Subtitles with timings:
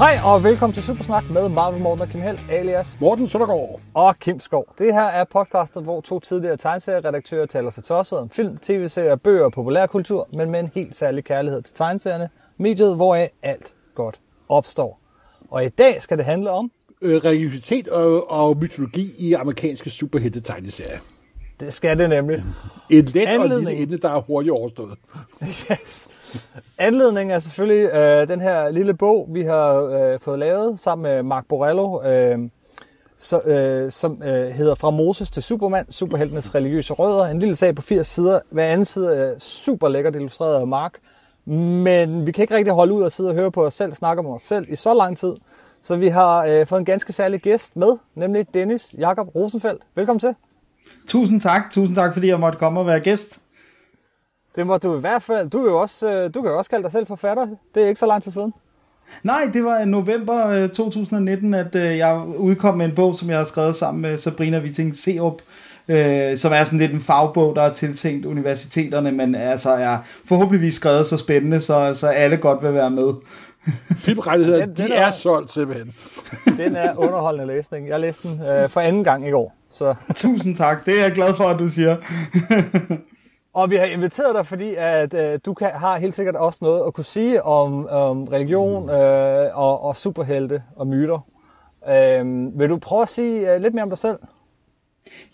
[0.00, 3.80] Hej og velkommen til Supersnak med Marvel Morten og Kim Held, alias Morten Søndergaard.
[3.94, 4.64] og Kim Skov.
[4.78, 9.44] Det her er podcastet, hvor to tidligere tegneserieredaktører taler sig tosset om film, tv-serier, bøger
[9.44, 12.28] og populærkultur, men med en helt særlig kærlighed til tegneserierne,
[12.58, 15.00] mediet, hvoraf alt godt opstår.
[15.50, 16.70] Og i dag skal det handle om,
[17.02, 20.98] Øh, religiøsitet og, og mytologi i amerikanske superhelte-tegneserier.
[21.60, 22.42] det skal det nemlig.
[22.90, 23.68] Et let og Anledning.
[23.68, 24.98] lille emne, der er hurtigt overstået.
[25.70, 26.08] Yes.
[26.78, 31.22] Anledningen er selvfølgelig øh, den her lille bog, vi har øh, fået lavet sammen med
[31.22, 32.38] Mark Borello, øh,
[33.16, 37.26] så, øh, som øh, hedder Fra Moses til Superman, superheltenes religiøse rødder.
[37.26, 38.40] En lille sag på 80 sider.
[38.50, 40.94] Hver anden side er super lækkert illustreret af Mark.
[41.44, 44.20] Men vi kan ikke rigtig holde ud og sidde og høre på os selv, snakke
[44.20, 45.34] om os selv i så lang tid.
[45.82, 49.82] Så vi har øh, fået en ganske særlig gæst med, nemlig Dennis Jakob Rosenfeldt.
[49.94, 50.34] Velkommen til.
[51.08, 51.62] Tusind tak.
[51.70, 53.40] Tusind tak, fordi jeg måtte komme og være gæst.
[54.56, 55.50] Det må du i hvert fald.
[55.50, 57.46] Du, er jo også, øh, du kan jo også kalde dig selv forfatter.
[57.74, 58.52] Det er ikke så lang tid siden.
[59.22, 63.30] Nej, det var i november øh, 2019, at øh, jeg udkom med en bog, som
[63.30, 65.34] jeg har skrevet sammen med Sabrina Witting Serup,
[65.88, 69.96] øh, som er sådan lidt en fagbog, der er tiltænkt universiteterne, men altså er
[70.28, 73.12] forhåbentligvis skrevet så spændende, så, så alle godt vil være med.
[73.96, 75.94] Filmrettigheder, Den- den de er- er solgt simpelthen.
[76.58, 77.88] Den er underholdende læsning.
[77.88, 79.54] Jeg læste den øh, for anden gang i går.
[79.72, 79.94] Så.
[80.14, 80.86] Tusind tak.
[80.86, 81.96] Det er jeg glad for, at du siger.
[83.60, 86.86] Og vi har inviteret dig, fordi at, øh, du kan, har helt sikkert også noget
[86.86, 91.26] at kunne sige om, om religion øh, og, og superhelte og myter.
[91.88, 92.24] Øh,
[92.58, 94.18] vil du prøve at sige øh, lidt mere om dig selv?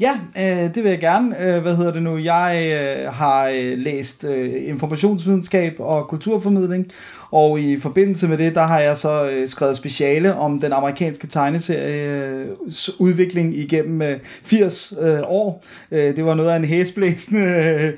[0.01, 1.41] Ja, øh, det vil jeg gerne.
[1.41, 2.17] Øh, hvad hedder det nu?
[2.17, 6.87] Jeg øh, har øh, læst øh, informationsvidenskab og kulturformidling,
[7.37, 11.27] og i forbindelse med det, der har jeg så øh, skrevet speciale om den amerikanske
[11.27, 15.65] tegneseries øh, udvikling igennem øh, 80 øh, år.
[15.91, 17.93] Øh, det var noget af en hæsblæsende øh,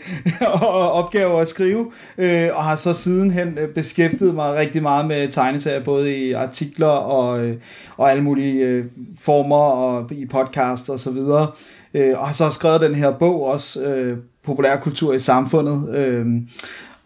[1.02, 5.84] opgave at skrive, øh, og har så sidenhen øh, beskæftiget mig rigtig meget med tegneserier,
[5.84, 7.56] både i artikler og, øh,
[7.96, 8.84] og alle mulige øh,
[9.20, 11.50] former, og i podcast og så videre.
[11.94, 14.16] Øh, og har så skrevet den her bog også, øh,
[14.48, 15.94] Populærkultur i samfundet.
[15.94, 16.26] Øh,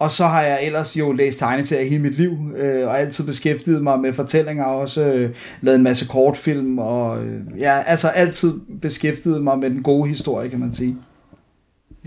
[0.02, 3.82] og så har jeg ellers jo læst tegneserier hele mit liv, øh, og altid beskæftiget
[3.82, 8.60] mig med fortællinger, og også øh, lavet en masse kortfilm, og øh, ja, altså altid
[8.80, 10.96] beskæftiget mig med den gode historie, kan man sige.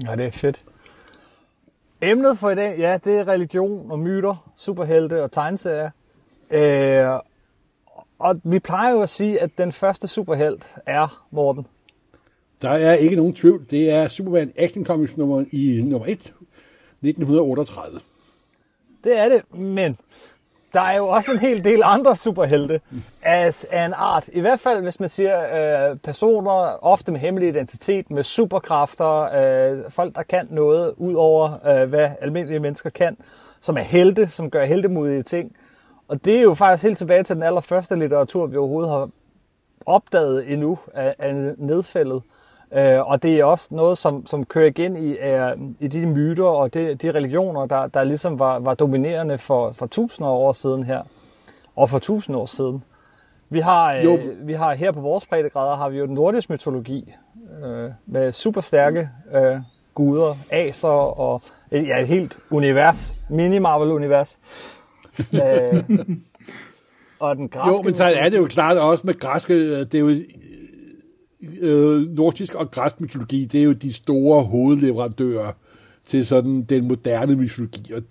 [0.07, 0.63] Ja, det er fedt.
[2.01, 5.89] Emnet for i dag, ja, det er religion og myter, superhelte og tegneserier.
[6.51, 7.19] Øh,
[8.19, 11.67] og vi plejer jo at sige, at den første superhelt er Morten.
[12.61, 13.65] Der er ikke nogen tvivl.
[13.71, 16.33] Det er Superman Action Comics nummer, i nummer 1,
[17.09, 17.99] 1938.
[19.03, 19.97] Det er det, men
[20.73, 22.81] der er jo også en hel del andre superhelte
[23.21, 24.29] as af en art.
[24.33, 29.91] I hvert fald, hvis man siger øh, personer, ofte med hemmelig identitet, med superkræfter, øh,
[29.91, 33.17] folk, der kan noget ud over, øh, hvad almindelige mennesker kan,
[33.61, 35.55] som er helte, som gør heltemodige ting.
[36.07, 39.09] Og det er jo faktisk helt tilbage til den allerførste litteratur, vi overhovedet har
[39.85, 42.21] opdaget endnu af, af nedfældet.
[42.25, 42.34] Øh,
[43.05, 46.73] og det er også noget, som, som kører igen i, uh, i de myter og
[46.73, 51.01] de, de religioner, der, der ligesom var, var dominerende for, for tusinder år siden her.
[51.75, 52.83] Og for tusind år siden.
[53.49, 54.17] Vi har, Jo.
[54.17, 57.13] øh, vi har her på vores breddegrader har vi jo den nordisk mytologi
[57.63, 59.57] øh, med super stærke øh,
[59.93, 61.41] guder, aser og
[61.71, 64.37] et, ja, et helt univers, mini-Marvel-univers.
[65.43, 65.83] øh,
[67.19, 69.95] og den græske Jo, men så er det jo klart også med græske, øh, det
[69.95, 70.15] er jo
[71.61, 75.51] øh, nordisk og græsk mytologi, det er jo de store hovedleverandører
[76.05, 77.93] til sådan den moderne mytologi.
[77.93, 78.01] Og,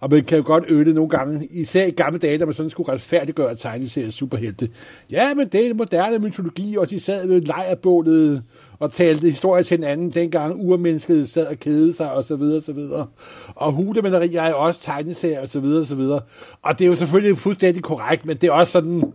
[0.00, 2.54] og man kan jo godt øve det nogle gange, især i gamle dage, da man
[2.54, 4.68] sådan skulle retfærdiggøre tegneserier superhelte.
[5.10, 8.42] Ja, men det er den moderne mytologi, og de sad ved lejrbålet
[8.78, 12.62] og talte historier til hinanden, dengang urmennesket sad og kede sig, og så videre, og
[12.62, 13.06] så videre.
[13.54, 16.20] Og hulemænderi er jo også tegneserier, og så videre, og så videre.
[16.62, 19.12] Og det er jo selvfølgelig fuldstændig korrekt, men det er også sådan,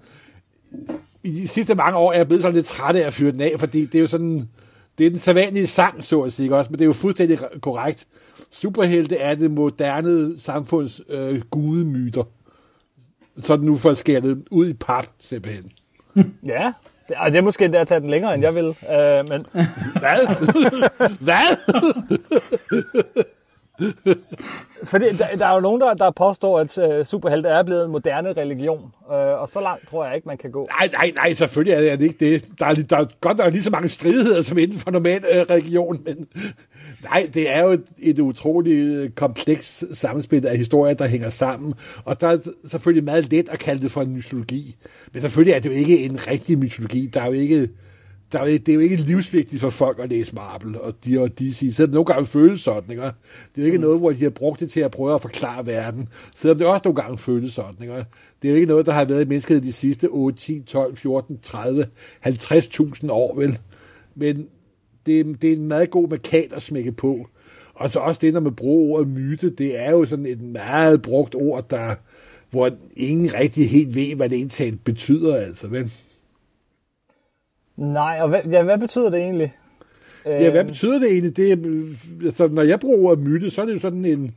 [1.23, 3.41] i de sidste mange år er jeg blevet sådan lidt træt af at fyre den
[3.41, 4.49] af, fordi det er jo sådan,
[4.97, 6.71] det er den sædvanlige sang, så at sige, også?
[6.71, 8.07] men det er jo fuldstændig korrekt.
[8.51, 12.23] Superhelte er det moderne samfunds øh, gudemyter.
[13.43, 15.71] Sådan nu for at skære det ud i pap, simpelthen.
[16.45, 16.73] Ja,
[17.07, 18.65] det, ej, det er måske endda at tage den længere, end jeg vil.
[18.65, 19.45] Øh, men
[19.99, 20.19] Hvad?
[21.27, 21.57] Hvad?
[24.91, 27.91] fordi der, der er jo nogen, der, der påstår, at uh, superhelte er blevet en
[27.91, 28.91] moderne religion.
[29.09, 30.67] uh, og så langt tror jeg ikke, man kan gå.
[30.79, 32.59] Nej, nej, nej, selvfølgelig er det, ikke det.
[32.59, 35.53] Der er, der er godt, nok lige så mange stridigheder som inden for normal uh,
[35.55, 36.27] religion, men
[37.11, 41.73] nej, det er jo et, et utroligt komplekst kompleks sammenspil af historier, der hænger sammen,
[42.05, 42.37] og der er
[42.71, 44.75] selvfølgelig meget let at kalde det for en mytologi,
[45.13, 47.09] men selvfølgelig er det jo ikke en rigtig mytologi.
[47.13, 47.69] Der er jo ikke,
[48.31, 51.39] der er, det er jo ikke livsvigtigt for folk at læse Marvel og de og
[51.39, 53.03] DC, selvom det nogle gange føles sådan, ikke?
[53.55, 53.83] Det er ikke mm.
[53.83, 56.81] noget, hvor de har brugt det til at prøve at forklare verden, selvom det også
[56.85, 58.05] nogle gange føles sådan, ikke?
[58.41, 60.95] Det er jo ikke noget, der har været i mennesket de sidste 8, 10, 12,
[60.95, 61.85] 14, 30,
[62.25, 63.57] 50.000 år, vel?
[64.15, 64.47] Men
[65.05, 67.27] det, det er en meget god markat at smække på.
[67.73, 71.01] Og så også det, når man bruger ordet myte, det er jo sådan et meget
[71.01, 71.95] brugt ord, der,
[72.49, 75.91] hvor ingen rigtig helt ved, hvad det egentlig betyder, altså, vel?
[77.77, 79.55] Nej, og hvad, ja, hvad betyder det egentlig?
[80.25, 80.67] Ja, hvad øhm.
[80.67, 81.37] betyder det egentlig?
[81.37, 81.57] Det er,
[82.25, 84.35] altså, når jeg bruger ordet myte, så er det jo sådan en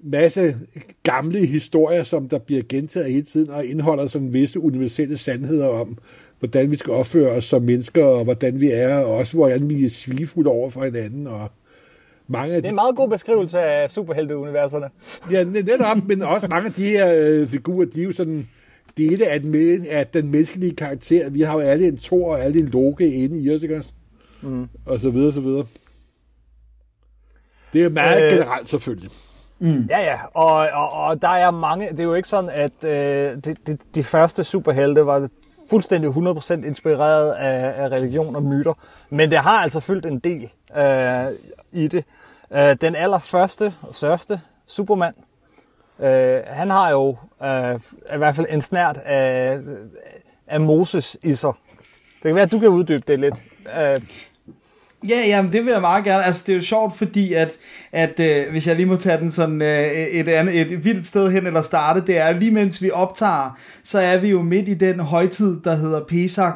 [0.00, 0.56] masse
[1.02, 5.98] gamle historier, som der bliver gentaget hele tiden, og indeholder sådan visse universelle sandheder om,
[6.38, 9.84] hvordan vi skal opføre os som mennesker, og hvordan vi er, og også hvordan vi
[9.84, 11.48] er svigefulde over for hinanden, og
[12.28, 12.62] mange af de...
[12.62, 14.86] Det er en meget god beskrivelse af superhelteuniverserne.
[15.30, 18.48] Ja, netop, men også mange af de her øh, figurer, de er jo sådan
[18.96, 21.30] dele af den, af den menneskelige karakter.
[21.30, 23.92] Vi har jo alle en Thor og alle en Loke inde i os, ikke også?
[24.42, 24.68] Mm.
[24.86, 25.66] Og så videre, så videre.
[27.72, 29.10] Det er meget øh, generelt selvfølgelig.
[29.58, 29.86] Mm.
[29.90, 33.36] Ja, ja, og, og, og der er mange, det er jo ikke sådan, at øh,
[33.44, 35.28] de, de, de første superhelte var
[35.70, 38.74] fuldstændig 100% inspireret af, af religion og myter,
[39.10, 41.26] men det har altså fyldt en del øh,
[41.72, 42.04] i det.
[42.52, 45.12] Øh, den allerførste og største Superman,
[46.00, 47.74] øh, han har jo øh,
[48.14, 49.58] i hvert fald en snært af,
[50.46, 51.52] af Moses i sig.
[52.16, 53.34] Det kan være, at du kan uddybe det lidt.
[53.80, 54.00] Øh,
[55.08, 56.24] Ja, jamen, det vil jeg meget gerne.
[56.24, 57.56] Altså, det er jo sjovt, fordi at,
[57.92, 61.30] at øh, hvis jeg lige må tage den sådan øh, et, andet, et vildt sted
[61.30, 64.74] hen eller starte, det er lige mens vi optager, så er vi jo midt i
[64.74, 66.54] den højtid, der hedder Pesach,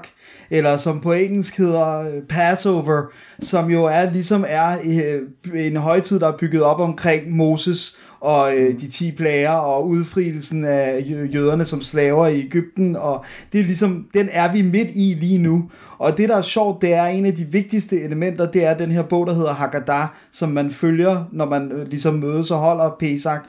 [0.50, 3.02] eller som på engelsk hedder øh, Passover,
[3.40, 8.56] som jo er ligesom er øh, en højtid, der er bygget op omkring Moses og
[8.56, 13.64] øh, de 10 plager og udfrielsen af jøderne som slaver i Ægypten og det er
[13.64, 15.70] ligesom den er vi midt i lige nu.
[15.98, 18.90] Og det der er sjovt det er en af de vigtigste elementer det er den
[18.90, 22.96] her bog der hedder Haggadah som man følger når man øh, ligesom mødes og holder
[22.98, 23.40] Pesach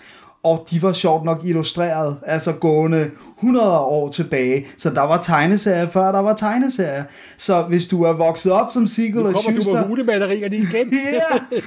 [0.44, 4.66] og de var sjovt nok illustreret, altså gående 100 år tilbage.
[4.78, 7.04] Så der var tegneserier før der var tegneserier.
[7.38, 9.52] Så hvis du er vokset op som Sigurd og Schuster...
[9.52, 10.94] Nu kommer du med hulemalerierne igen.
[11.14, 11.60] ja!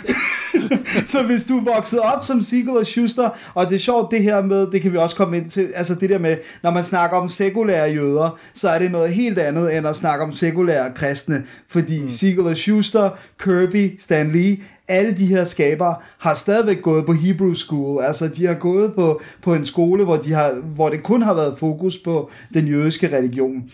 [1.07, 4.23] så hvis du er vokset op som Sigurd og Schuster, og det er sjovt det
[4.23, 6.85] her med, det kan vi også komme ind til, altså det der med, når man
[6.85, 10.93] snakker om sekulære jøder, så er det noget helt andet end at snakke om sekulære
[10.95, 12.09] kristne, fordi mm.
[12.09, 13.11] Sigurd og Schuster,
[13.45, 14.57] Kirby, Stan Lee,
[14.89, 18.05] alle de her skabere har stadigvæk gået på Hebrew School.
[18.05, 21.35] Altså, de har gået på, på en skole, hvor, de har, hvor det kun har
[21.35, 23.71] været fokus på den jødiske religion.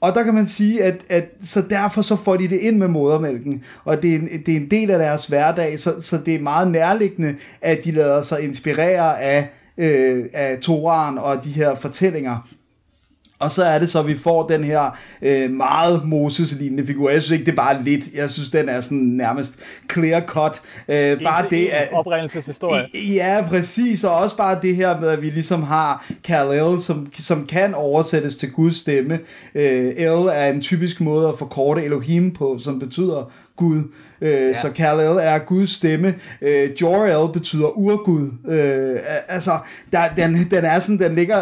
[0.00, 2.88] Og der kan man sige, at, at så derfor så får de det ind med
[2.88, 6.34] modermælken, og det er en, det er en del af deres hverdag, så, så det
[6.34, 9.48] er meget nærliggende, at de lader sig inspirere af,
[9.78, 12.48] øh, af Toran og de her fortællinger.
[13.42, 17.10] Og så er det så, at vi får den her øh, meget Moses-lignende figur.
[17.10, 18.04] Jeg synes ikke, det er bare lidt.
[18.14, 19.54] Jeg synes, den er sådan nærmest
[19.92, 20.60] clear-cut.
[20.88, 21.88] Øh, bare det at...
[21.92, 22.82] Oprindelseshistorie.
[23.14, 24.04] Ja, præcis.
[24.04, 28.36] Og også bare det her med, at vi ligesom har Kal-El, som, som kan oversættes
[28.36, 29.18] til Guds stemme.
[29.54, 33.82] Øh, El er en typisk måde at forkorte Elohim på, som betyder Gud.
[34.20, 34.52] Øh, ja.
[34.52, 36.14] Så Kal-El er Guds stemme.
[36.42, 38.30] Øh, Jor-El betyder urgud.
[38.48, 38.96] Øh,
[39.28, 39.50] altså,
[39.92, 41.36] der, den, den er sådan, den ligger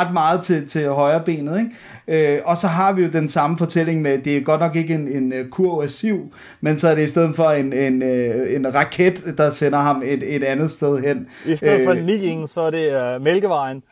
[0.00, 1.70] ret meget til, til højre benet, ikke?
[2.08, 4.94] Øh, og så har vi jo den samme fortælling med, det er godt nok ikke
[4.94, 8.02] en, en øh, kurv af siv, men så er det i stedet for en, en,
[8.02, 11.26] øh, en raket, der sender ham et, et andet sted hen.
[11.46, 13.82] I stedet for øh, Niling, så er det uh, Mælkevejen.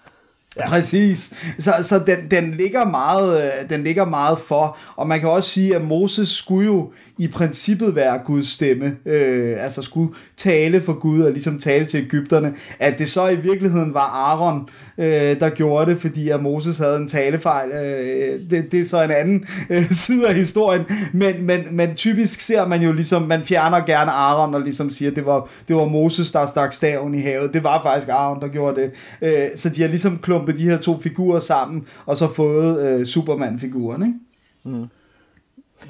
[0.57, 0.69] Ja.
[0.69, 1.33] Præcis.
[1.59, 5.77] Så, så den, den, ligger meget, den ligger meget for, og man kan også sige,
[5.77, 11.23] at Moses skulle jo i princippet være Guds stemme, øh, altså skulle tale for Gud
[11.23, 15.91] og ligesom tale til Ægypterne, at det så i virkeligheden var Aaron, øh, der gjorde
[15.91, 17.71] det, fordi at Moses havde en talefejl.
[17.71, 22.41] Øh, det, det er så en anden øh, side af historien, men, men, men typisk
[22.41, 25.77] ser man jo ligesom, man fjerner gerne Aaron og ligesom siger, at det var, det
[25.77, 27.55] var Moses, der stak staven i havet.
[27.55, 28.91] Det var faktisk Aaron, der gjorde det.
[29.23, 33.07] Øh, så de har ligesom klumpet de her to figurer sammen, og så fået øh,
[33.07, 34.79] Superman-figuren, ikke?
[34.79, 34.87] Mm.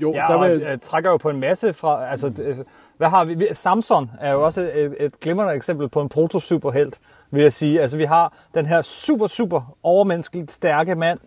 [0.02, 0.66] Jo, ja, der vil...
[0.66, 2.54] og trækker jo på en masse fra, altså,
[2.96, 3.49] hvad har vi?
[3.52, 7.80] Samson er jo også et, et glimrende eksempel på en proto-superhelt, vil jeg sige.
[7.80, 11.18] Altså, vi har den her super, super overmenneskeligt stærke mand,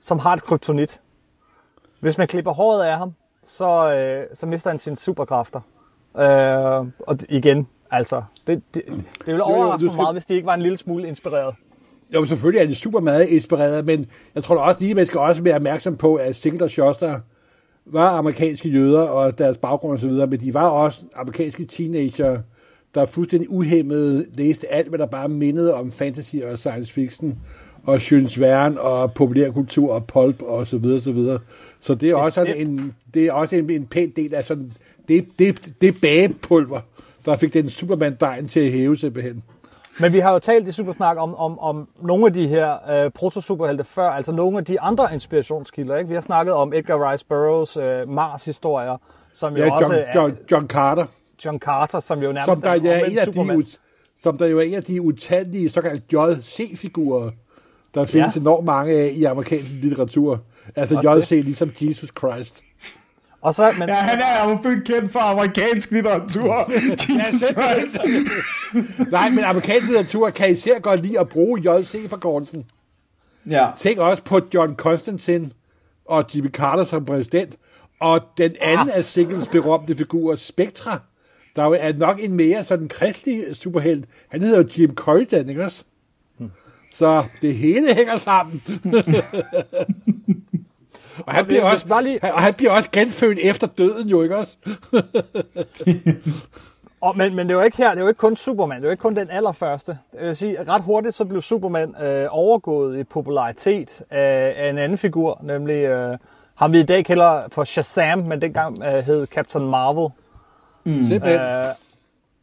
[0.00, 1.00] som har et kryptonit.
[2.00, 5.60] Hvis man klipper håret af ham, så, øh, så mister han sine superkræfter.
[6.18, 10.02] Øh, og igen, altså, det, det, det ville overraske mig skal...
[10.02, 11.54] meget, hvis de ikke var en lille smule inspireret.
[12.14, 15.20] Jo, selvfølgelig er det super meget inspireret, men jeg tror da også lige, man skal
[15.20, 17.20] også være opmærksom på, at Sigurd og Sjoster
[17.92, 22.38] var amerikanske jøder og deres baggrund osv., men de var også amerikanske teenager,
[22.94, 27.38] der fuldstændig uhemmet læste alt, hvad der bare mindede om fantasy og science fiction,
[27.84, 31.38] og Jules Verne og populærkultur og pulp og så videre, så videre.
[31.80, 34.72] Så det er også sådan en, det er også en, en pæn del af sådan,
[35.08, 36.80] det, det, det bagepulver,
[37.24, 39.42] der fik den Superman-dejen til at hæve simpelthen.
[40.00, 43.10] Men vi har jo talt i Supersnak om, om, om nogle af de her øh,
[43.10, 45.96] proto-superhelte før, altså nogle af de andre inspirationskilder.
[45.96, 46.08] Ikke?
[46.08, 48.96] Vi har snakket om Edgar Rice Burroughs øh, Mars-historier,
[49.32, 51.06] som jo Ja, også John, er John, John Carter,
[51.44, 53.56] John Carter, som jo nærmest som der, er omvendt en af de, Superman.
[53.58, 53.78] ut-
[54.22, 57.30] som der jo er en af de utallige såkaldte JC-figurer,
[57.94, 58.40] der findes Ja.
[58.40, 60.40] enormt mange af i amerikansk litteratur.
[60.76, 62.62] Altså Også JC ligesom Jesus Christ.
[63.40, 66.70] Og så, men, Ja, han er jo kendt for amerikansk litteratur.
[67.14, 67.96] Jesus Christ.
[69.10, 72.64] Nej, men amerikansk litteratur kan især godt lide at bruge JC-forkortelsen.
[73.46, 73.70] Ja.
[73.78, 75.50] Tænk også på John Constantine
[76.04, 77.56] og Jimmy Carter som præsident,
[78.00, 81.00] og den anden af Sickles berømte figurer, Spectra,
[81.56, 84.04] der jo er nok en mere sådan kristelig superhelt.
[84.28, 85.84] Han hedder jo Jim Corrigan, ikke også?
[86.92, 88.62] Så det hele hænger sammen.
[91.26, 94.22] og, han bliver hvis også, bare lige- og han bliver også genfødt efter døden, jo
[94.22, 94.56] ikke også?
[97.00, 98.84] Og, men, men det er jo ikke her, det er jo ikke kun Superman, det
[98.84, 99.98] er jo ikke kun den allerførste.
[100.12, 104.78] Det vil sige, ret hurtigt så blev Superman øh, overgået i popularitet af, af en
[104.78, 106.18] anden figur, nemlig øh,
[106.54, 110.08] ham vi i dag kalder for Shazam, men dengang øh, hed Captain Marvel.
[110.86, 111.40] Simpelthen.
[111.40, 111.64] Øh,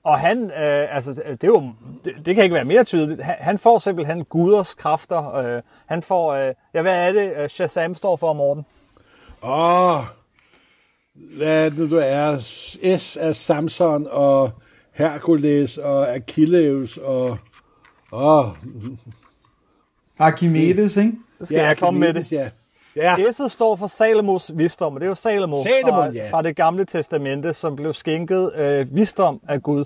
[0.06, 1.72] og han, øh, altså det, er jo,
[2.06, 5.36] det, det kan ikke være mere tydeligt, han, han får simpelthen guders kræfter.
[5.36, 8.66] Øh, han får, øh, ja hvad er det, øh, Shazam står for, Morten?
[9.44, 10.04] Åh,
[11.38, 12.38] hvad er det nu, du er?
[12.98, 14.52] S er Samson og
[14.92, 17.38] Hercules og Achilles og...
[18.12, 18.46] Åh,
[20.18, 21.14] Archimedes, ikke?
[21.42, 22.32] Skal ja, jeg komme med det.
[22.32, 22.50] Ja.
[22.96, 23.16] Ja.
[23.32, 26.30] S'et står for Salomos visdom, og det er jo Salomo, Salomon, fra, ja.
[26.32, 29.86] fra det gamle testamente, som blev skænket øh, visdom af Gud.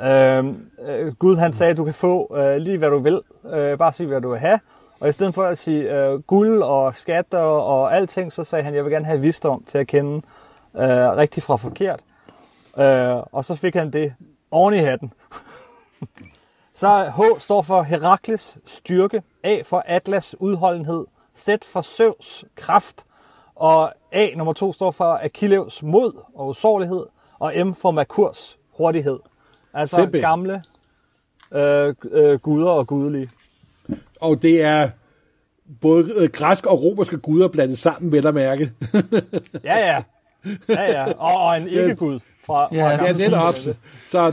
[0.00, 0.44] Øh,
[0.88, 3.20] øh, Gud han sagde, at du kan få øh, lige hvad du vil,
[3.52, 4.60] øh, bare sig hvad du vil have.
[5.00, 8.74] Og i stedet for at sige øh, guld og skatter og alting, så sagde han,
[8.74, 10.22] jeg vil gerne have visdom til at kende
[10.76, 12.00] øh, rigtigt fra forkert.
[12.78, 14.14] Øh, og så fik han det
[14.50, 15.12] oven i hatten.
[16.74, 21.04] Så H står for Herakles styrke, A for Atlas udholdenhed,
[21.38, 23.04] Z for Zeus kraft,
[23.54, 27.06] og A nummer to står for Achilleus mod og usårlighed,
[27.38, 29.18] og M for Merkurs hurtighed.
[29.74, 30.22] Altså Simpelthen.
[30.22, 30.62] gamle
[31.54, 33.30] øh, øh, guder og gudelige.
[34.20, 34.90] Og det er
[35.80, 38.72] både øh, græsk og romerske guder blandet sammen, vel at mærke.
[39.64, 40.02] Ja, ja.
[40.68, 41.12] Ja, ja.
[41.12, 43.54] Og, og en ikke-gud fra, Ja, fra Ja, netop.
[44.06, 44.32] Så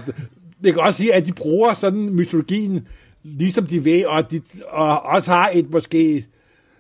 [0.64, 2.88] det kan også sige, at de bruger sådan mytologien,
[3.24, 6.26] ligesom de vil, og, de, og også har et måske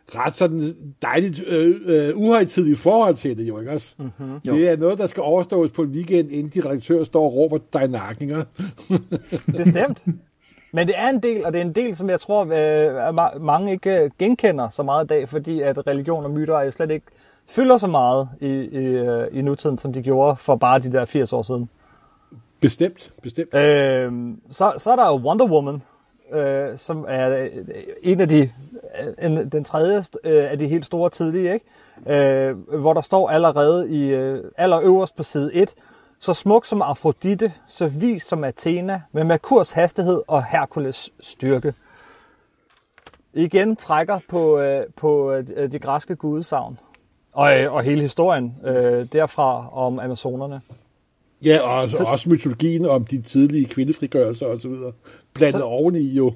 [0.09, 0.61] ret sådan
[1.01, 3.95] dejligt øh, øh, uhøjtidigt forhold til det, jo ikke også?
[3.97, 4.39] Mm-hmm.
[4.43, 7.57] Det er noget, der skal overstås på en weekend, inden de redaktører står og råber
[7.73, 8.45] dig ikke?
[9.63, 10.03] Bestemt.
[10.71, 13.39] Men det er en del, og det er en del, som jeg tror, øh, ma-
[13.39, 16.91] mange ikke øh, genkender så meget i dag, fordi at religion og myter er slet
[16.91, 17.05] ikke
[17.47, 21.05] fylder så meget i, i, øh, i nutiden, som de gjorde for bare de der
[21.05, 21.69] 80 år siden.
[22.61, 23.55] Bestemt, bestemt.
[23.55, 24.11] Øh,
[24.49, 25.81] så, så er der jo Wonder Woman,
[26.31, 27.49] øh, som er øh,
[28.03, 28.51] en af de,
[29.01, 31.65] øh, en, den tredje øh, af de helt store tidlige, ikke?
[32.09, 35.73] Øh, hvor der står allerede i øh, allerøverst på side 1,
[36.19, 41.73] så smuk som Afrodite, så vis som Athena, med Merkurs hastighed og Herkules styrke.
[43.33, 46.79] Igen trækker på, øh, på øh, de græske gudesavn.
[47.33, 50.61] Og, øh, og hele historien øh, derfra om amazonerne.
[51.45, 54.91] Ja, og så, også mytologien om de tidlige kvindefrigørelser og så videre.
[55.35, 56.33] Blandet Så- oveni jo.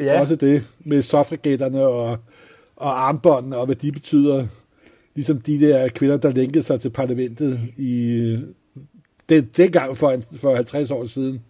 [0.00, 0.20] Ja.
[0.20, 2.18] Også det med soffrigetterne og,
[2.76, 4.46] og armbåndene og hvad de betyder.
[5.14, 8.38] Ligesom de der kvinder, der lænkede sig til parlamentet i
[9.28, 11.40] det, dengang for, for 50 år siden.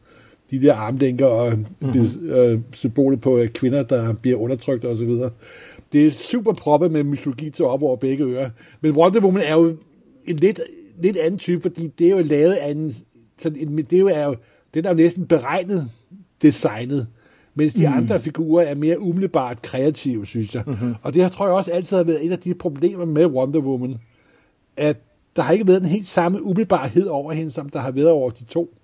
[0.50, 2.30] De der armlænker og mm-hmm.
[2.30, 5.30] øh, symbolet på kvinder, der bliver undertrykt og så videre.
[5.92, 8.50] Det er super proppet med mytologi til op over begge ører.
[8.80, 9.76] Men Wonder Woman er jo
[10.24, 10.60] en lidt,
[11.02, 12.96] lidt anden type, fordi det er jo lavet af en,
[13.38, 14.36] sådan en det er jo, er jo,
[14.74, 15.90] den er jo næsten beregnet
[16.42, 17.06] designet,
[17.54, 17.94] mens de mm.
[17.94, 20.62] andre figurer er mere umiddelbart kreative, synes jeg.
[20.66, 20.94] Mm-hmm.
[21.02, 23.60] Og det har, tror jeg også altid har været et af de problemer med Wonder
[23.60, 23.98] Woman,
[24.76, 24.96] at
[25.36, 28.30] der har ikke været den helt samme umiddelbarhed over hende, som der har været over
[28.30, 28.74] de to,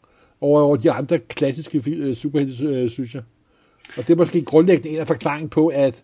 [0.41, 3.23] over, over de andre klassiske øh, superhelte, øh, synes jeg.
[3.97, 6.03] Og det er måske grundlæggende en af forklaringen på, at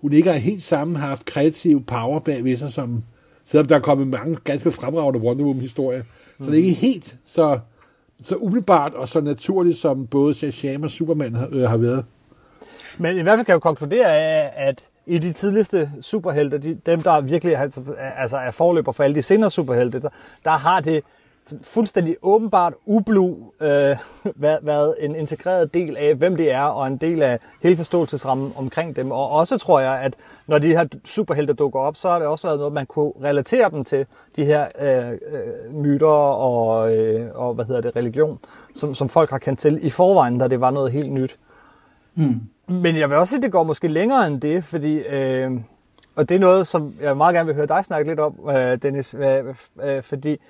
[0.00, 3.04] hun ikke har helt samme haft kreativ power bagved sig, som,
[3.44, 6.02] selvom der er kommet mange ganske fremragende Wonder Woman-historier.
[6.40, 7.58] Så det er ikke helt så,
[8.24, 12.04] så umiddelbart og så naturligt, som både Shazam og Superman har, øh, har været.
[12.98, 14.16] Men i hvert fald kan jeg jo konkludere,
[14.56, 19.16] at i de tidligste superhelte, de, dem der virkelig altså, altså er forløber for alle
[19.16, 20.08] de senere superhelte, der,
[20.44, 21.04] der har det
[21.62, 23.68] fuldstændig åbenbart ublu øh,
[24.36, 28.52] været, været en integreret del af, hvem det er, og en del af hele forståelsesrammen
[28.56, 29.10] omkring dem.
[29.10, 30.14] Og også tror jeg, at
[30.46, 33.70] når de her superhelte dukker op, så har det også været noget, man kunne relatere
[33.70, 38.38] dem til, de her øh, øh, myter og, øh, og hvad hedder det, religion,
[38.74, 41.36] som, som folk har kendt til i forvejen, da det var noget helt nyt.
[42.14, 42.40] Mm.
[42.66, 44.98] Men jeg vil også sige, at det går måske længere end det, fordi...
[44.98, 45.50] Øh,
[46.16, 48.82] og det er noget, som jeg meget gerne vil høre dig snakke lidt om, øh,
[48.82, 49.44] Dennis, øh,
[49.82, 50.40] øh, fordi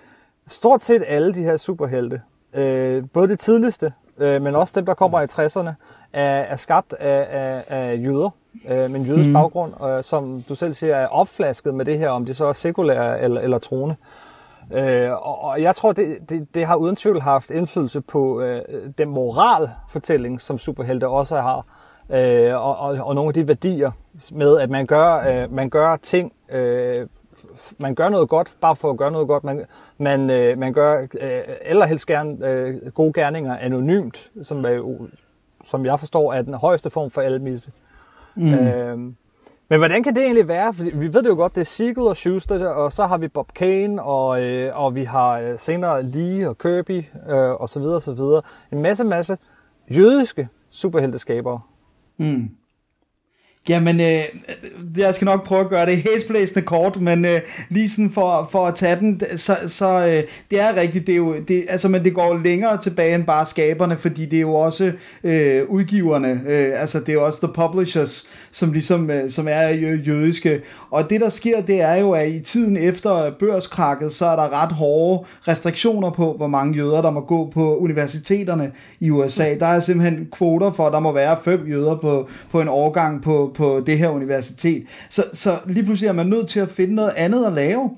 [0.49, 2.21] stort set alle de her superhelte,
[2.55, 5.71] øh, både det tidligste, øh, men også dem, der kommer i 60'erne,
[6.13, 8.31] er, er skabt af, af, af jøder,
[8.69, 9.33] øh, med en jødisk mm.
[9.33, 12.53] baggrund, øh, som du selv siger, er opflasket med det her, om de så er
[12.53, 13.97] sekulære eller, eller troende.
[14.73, 18.63] Øh, og, og jeg tror, det, det, det har uden tvivl haft indflydelse på øh,
[18.99, 21.67] den moralfortælling, som superhelte også har,
[22.11, 23.91] øh, og, og, og nogle af de værdier
[24.33, 27.07] med, at man gør, øh, man gør ting øh,
[27.79, 29.45] man gør noget godt, bare for at gøre noget godt.
[29.45, 29.65] Man,
[29.99, 35.07] man, øh, man gør øh, helst gerne øh, gode gerninger anonymt, som, er,
[35.65, 37.71] som jeg forstår er den højeste form for almisse.
[38.35, 38.55] Mm.
[38.55, 38.99] Øh,
[39.69, 40.75] men hvordan kan det egentlig være?
[40.75, 43.29] Fordi vi ved det jo godt, det er Siegel og Schuster, og så har vi
[43.29, 47.81] Bob Kane, og, øh, og vi har øh, senere Lee og Kirby, øh, og så
[47.81, 48.43] videre, og så videre.
[48.73, 49.39] En masse, masse
[49.91, 51.61] jødiske superhelteskabere.
[52.17, 52.51] Mm.
[53.69, 57.89] Jamen, øh, øh, jeg skal nok prøve at gøre det hæsblæsende kort, men øh, lige
[57.89, 61.35] sådan for, for at tage den, så, så øh, det er rigtigt, det er jo,
[61.49, 64.93] det, altså, men det går længere tilbage end bare skaberne, fordi det er jo også
[65.25, 69.69] øh, udgiverne, øh, altså det er jo også the publishers, som ligesom, øh, som er
[70.07, 74.37] jødiske, og det der sker, det er jo, at i tiden efter børskrakket, så er
[74.37, 79.55] der ret hårde restriktioner på, hvor mange jøder, der må gå på universiteterne i USA.
[79.61, 83.23] Der er simpelthen kvoter for, at der må være fem jøder på, på en årgang
[83.23, 84.85] på, på det her universitet.
[85.11, 87.91] Så, så lige pludselig er man nødt til at finde noget andet at lave.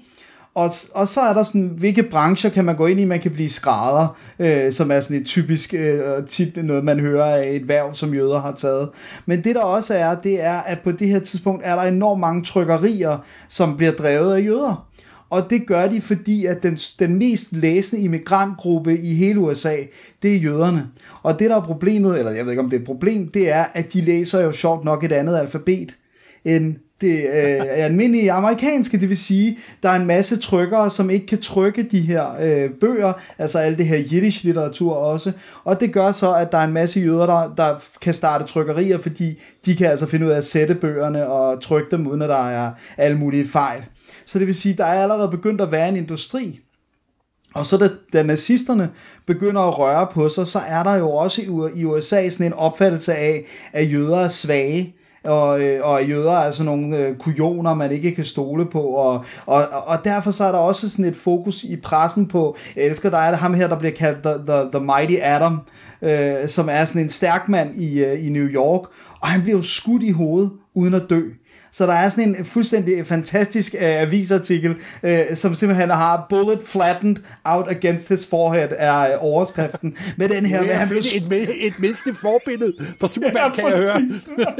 [0.56, 3.04] Og, og så er der sådan, hvilke brancher kan man gå ind i?
[3.04, 7.36] Man kan blive skrædder, øh, som er sådan et typisk, øh, tit noget man hører
[7.36, 8.88] af et værv, som jøder har taget.
[9.26, 12.20] Men det der også er, det er, at på det her tidspunkt er der enormt
[12.20, 14.85] mange trykkerier, som bliver drevet af jøder.
[15.30, 19.76] Og det gør de, fordi at den, den mest læsende immigrantgruppe i hele USA,
[20.22, 20.86] det er jøderne.
[21.22, 23.50] Og det der er problemet, eller jeg ved ikke om det er et problem, det
[23.50, 25.96] er, at de læser jo sjovt nok et andet alfabet
[26.44, 31.26] end det øh, almindelige amerikanske, det vil sige, der er en masse trykkere, som ikke
[31.26, 35.32] kan trykke de her øh, bøger, altså alt det her jiddisch litteratur også,
[35.64, 38.98] og det gør så, at der er en masse jøder, der, der kan starte trykkerier,
[38.98, 42.28] fordi de kan altså finde ud af at sætte bøgerne og trykke dem, uden at
[42.28, 43.82] der er alle mulige fejl.
[44.26, 46.60] Så det vil sige, der er allerede begyndt at være en industri.
[47.54, 48.90] Og så da, da nazisterne
[49.26, 51.42] begynder at røre på sig, så er der jo også
[51.74, 56.50] i USA sådan en opfattelse af, at jøder er svage, og, øh, og jøder er
[56.50, 60.52] sådan nogle øh, kujoner, man ikke kan stole på, og, og, og derfor så er
[60.52, 63.78] der også sådan et fokus i pressen på, jeg elsker dig, er ham her, der
[63.78, 65.60] bliver kaldt The, the, the Mighty Adam,
[66.02, 68.82] øh, som er sådan en stærk mand i, øh, i New York,
[69.20, 71.22] og han bliver jo skudt i hovedet uden at dø.
[71.76, 77.16] Så der er sådan en fuldstændig fantastisk uh, avisartikel, uh, som simpelthen har bullet flattened
[77.44, 79.96] out against his forehead, er uh, overskriften.
[80.16, 80.64] Med den her...
[80.64, 84.02] Ja, med, et, et, et menneskeligt forbillede for Superman, ja, kan jeg høre.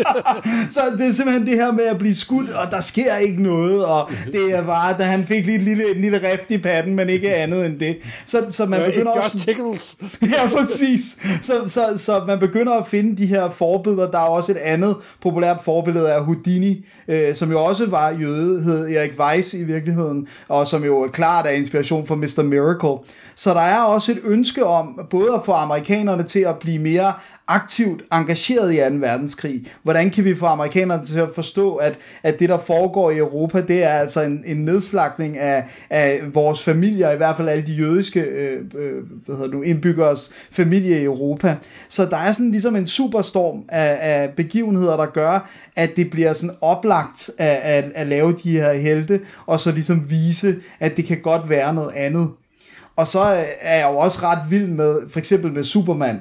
[0.75, 3.85] så det er simpelthen det her med at blive skudt, og der sker ikke noget,
[3.85, 6.95] og det er bare, da han fik lige et lille, en lille rift i patten,
[6.95, 7.97] men ikke andet end det.
[8.27, 9.31] Så, så man begynder også...
[9.35, 9.97] Just tickles.
[10.37, 11.17] ja, præcis.
[11.43, 14.11] Så, så, så man begynder at finde de her forbilleder.
[14.11, 18.63] Der er også et andet populært forbillede af Houdini, øh, som jo også var jøde,
[18.63, 22.43] hed Erik Weiss i virkeligheden, og som jo klart er inspiration for Mr.
[22.43, 23.13] Miracle.
[23.35, 27.13] Så der er også et ønske om både at få amerikanerne til at blive mere
[27.49, 28.83] aktivt engageret i 2.
[28.83, 29.67] verdenskrig.
[29.83, 33.61] Hvordan kan vi få amerikanerne til at forstå, at, at det, der foregår i Europa,
[33.61, 37.73] det er altså en, en nedslagning af, af vores familier, i hvert fald alle de
[37.73, 41.57] jødiske øh, øh, hvad hedder du, indbyggers familie i Europa.
[41.89, 46.33] Så der er sådan ligesom en superstorm af, af begivenheder, der gør, at det bliver
[46.33, 51.05] sådan oplagt at, at, at lave de her helte, og så ligesom vise, at det
[51.05, 52.31] kan godt være noget andet.
[52.97, 53.21] Og så
[53.61, 56.19] er jeg jo også ret vild med, for eksempel med Superman,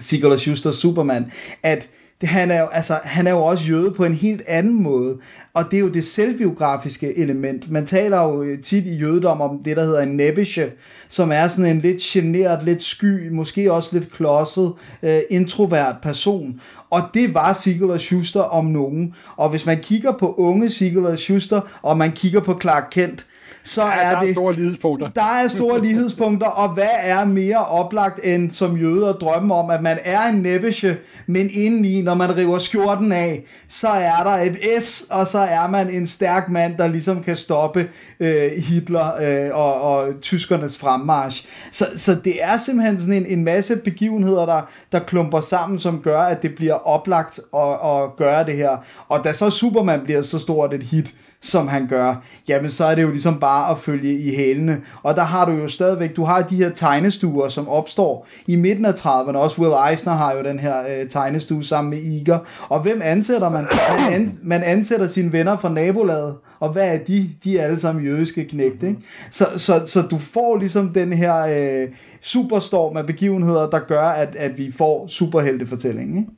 [0.00, 1.88] Sigurd og Schuster Superman, at
[2.20, 5.18] det, han, er jo, altså, han er jo også jøde på en helt anden måde,
[5.54, 7.70] og det er jo det selvbiografiske element.
[7.70, 10.70] Man taler jo øh, tit i jødedom om det, der hedder en nebische,
[11.08, 16.60] som er sådan en lidt generet, lidt sky, måske også lidt klodset, øh, introvert person.
[16.90, 19.14] Og det var Sigurd og Schuster om nogen.
[19.36, 23.26] Og hvis man kigger på unge Sigurd og Schuster, og man kigger på Clark Kent,
[23.64, 24.34] så Ja, er der er det...
[24.34, 25.08] store lighedspunkter.
[25.08, 29.70] Der er store lighedspunkter, og hvad er mere oplagt end som jøde at drømme om,
[29.70, 30.96] at man er en næbbesje,
[31.26, 35.68] men indeni, når man river skjorten af, så er der et S, og så er
[35.68, 37.88] man en stærk mand, der ligesom kan stoppe
[38.20, 41.46] øh, Hitler øh, og, og tyskernes fremmarsch.
[41.70, 44.60] Så, så det er simpelthen sådan en, en masse begivenheder, der,
[44.92, 48.76] der klumper sammen, som gør, at det bliver oplagt at, at gøre det her.
[49.08, 52.14] Og da så Superman bliver så stort et hit, som han gør,
[52.48, 54.80] jamen så er det jo ligesom bare at følge i hælene.
[55.02, 58.84] Og der har du jo stadigvæk, du har de her tegnestuer, som opstår i midten
[58.84, 59.36] af 30'erne.
[59.36, 62.38] Også Will Eisner har jo den her øh, tegnestue sammen med Iger.
[62.68, 63.66] Og hvem ansætter man?
[64.10, 66.34] Man, man ansætter sine venner fra nabolaget.
[66.60, 67.30] Og hvad er de?
[67.44, 68.88] De er alle sammen jødiske knægte.
[68.88, 69.00] Ikke?
[69.30, 71.88] Så, så, så du får ligesom den her øh,
[72.20, 76.18] superstorm af begivenheder, der gør, at, at vi får superheltefortællingen.
[76.18, 76.30] Ikke?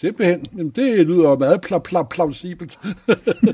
[0.00, 0.46] Simpelthen.
[0.52, 2.78] Jamen, det lyder meget pla- pla- plausibelt.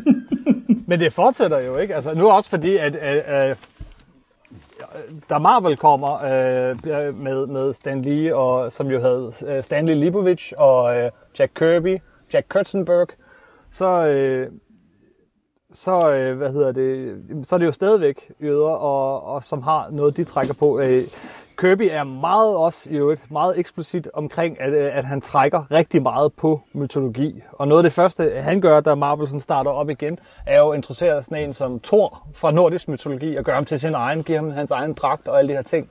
[0.88, 1.94] Men det fortsætter jo ikke.
[1.94, 3.58] Altså, nu også fordi, at at, at
[5.30, 9.94] da Marvel kommer øh, øh med, med Stan Lee, og, som jo havde øh, Stanley
[9.94, 11.98] Leibovich og øh, Jack Kirby,
[12.32, 13.08] Jack Kurtzenberg,
[13.70, 14.50] så, øh,
[15.72, 19.90] så, øh, hvad hedder det, så er det jo stadigvæk jøder, og, og som har
[19.90, 20.80] noget, de trækker på.
[20.80, 21.02] Øh,
[21.56, 26.02] Kirby er meget også i øvrigt meget eksplicit omkring, at, øh, at han trækker rigtig
[26.02, 27.42] meget på mytologi.
[27.52, 30.70] Og noget af det første, han gør, da Marvel sådan starter op igen, er jo
[30.70, 34.22] at introducere sådan en som Thor fra nordisk mytologi og gøre ham til sin egen,
[34.22, 35.88] give ham hans egen dragt og alle de her ting.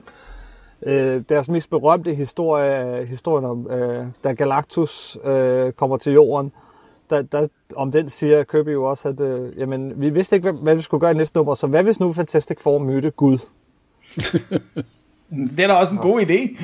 [0.82, 6.52] Øh, deres mest berømte historie, historien om, øh, da Galactus øh, kommer til jorden,
[7.10, 7.46] der, der,
[7.76, 10.82] om den siger Kirby jo også, at øh, jamen, vi vidste ikke, hvad, hvad vi
[10.82, 13.38] skulle gøre i næste nummer, så hvad hvis nu Fantastic Four mødte Gud?
[15.30, 16.58] Det er da også en god idé.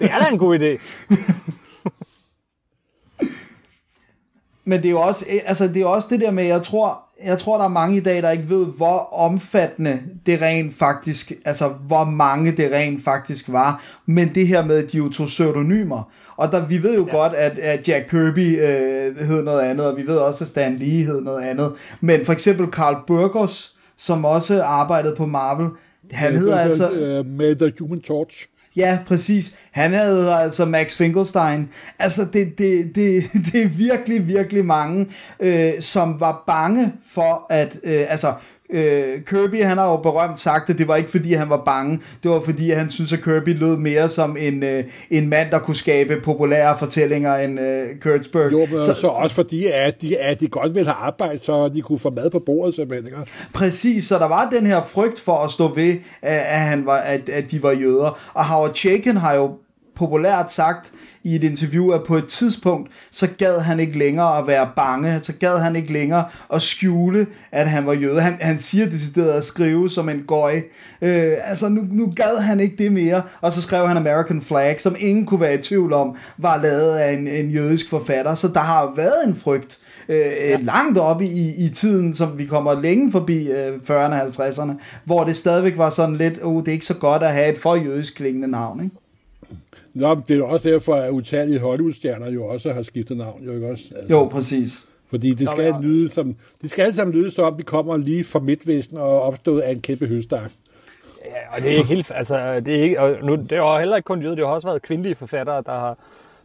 [0.00, 0.80] Det er da en god idé.
[4.64, 7.38] Men det er jo også, altså det er også det der med, jeg tror, jeg
[7.38, 11.68] tror, der er mange i dag, der ikke ved, hvor omfattende det rent faktisk, altså
[11.68, 13.82] hvor mange det rent faktisk var.
[14.06, 16.10] Men det her med, at de jo tog pseudonymer.
[16.36, 17.16] Og der, vi ved jo ja.
[17.16, 20.76] godt, at, at Jack Kirby øh, hed noget andet, og vi ved også, at Stan
[20.76, 21.72] Lee hed noget andet.
[22.00, 25.68] Men for eksempel Carl Burgos, som også arbejdede på Marvel,
[26.12, 26.90] han hedder altså...
[26.90, 28.46] Uh, med The Human Torch.
[28.76, 29.54] Ja, præcis.
[29.70, 31.68] Han havde altså Max Finkelstein.
[31.98, 35.06] Altså, det, det, det, det er virkelig, virkelig mange,
[35.40, 37.78] øh, som var bange for, at...
[37.84, 38.34] Øh, altså,
[38.72, 42.00] øh, Kirby, han har jo berømt sagt, at det var ikke fordi, han var bange.
[42.22, 45.58] Det var fordi, han synes, at Kirby lød mere som en, øh, en mand, der
[45.58, 48.52] kunne skabe populære fortællinger end øh, Kurtzberg.
[48.52, 51.68] Jo, men så, så også fordi, at de, at de godt ville have arbejde, så
[51.68, 53.06] de kunne få mad på bordet, simpelthen.
[53.06, 53.30] Ikke?
[53.54, 57.28] Præcis, så der var den her frygt for at stå ved, at, han var, at,
[57.28, 58.18] at de var jøder.
[58.34, 59.56] Og Howard Chaykin har jo
[60.00, 60.92] populært sagt
[61.24, 65.20] i et interview, at på et tidspunkt, så gad han ikke længere at være bange,
[65.22, 68.20] så gad han ikke længere at skjule, at han var jøde.
[68.20, 70.56] Han, han siger decideret at skrive som en gøj.
[71.02, 74.80] Øh, altså, nu, nu gad han ikke det mere, og så skrev han American Flag,
[74.80, 78.34] som ingen kunne være i tvivl om, var lavet af en, en jødisk forfatter.
[78.34, 80.56] Så der har været en frygt øh, ja.
[80.60, 84.72] langt op i, i tiden, som vi kommer længe forbi øh, 40'erne og 50'erne,
[85.04, 87.58] hvor det stadigvæk var sådan lidt, oh, det er ikke så godt at have et
[87.58, 88.99] for jødisk klingende navn, ikke?
[89.94, 93.52] Nå, det er jo også derfor, at utallige Hollywood-stjerner jo også har skiftet navn, jo
[93.52, 93.84] ikke også?
[93.96, 94.84] Altså, Jo, præcis.
[95.10, 98.24] Fordi det skal, lyde som, det skal alle sammen lyde som om, de kommer lige
[98.24, 100.50] fra Midtvesten og opstået af en kæmpe høstak.
[101.24, 103.96] Ja, og det er ikke helt, altså, det er ikke, og nu, det har heller
[103.96, 105.98] ikke kun jøder, det har også været kvindelige forfattere, der har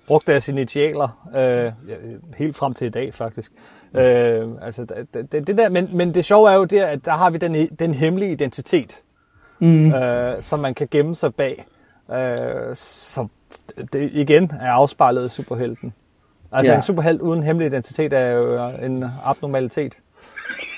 [0.07, 1.71] brugt deres initialer, øh,
[2.37, 3.51] helt frem til i dag faktisk.
[3.95, 7.11] Øh, altså, det, det, det der, men, men det sjove er jo der, at der
[7.11, 9.01] har vi den, den hemmelige identitet,
[9.59, 9.93] mm.
[9.93, 11.65] øh, som man kan gemme sig bag,
[12.11, 13.29] øh, som
[13.93, 15.93] det igen er afspejlet superhelten.
[16.51, 16.77] Altså Ja.
[16.77, 19.97] en superhelt uden hemmelig identitet er jo en abnormalitet.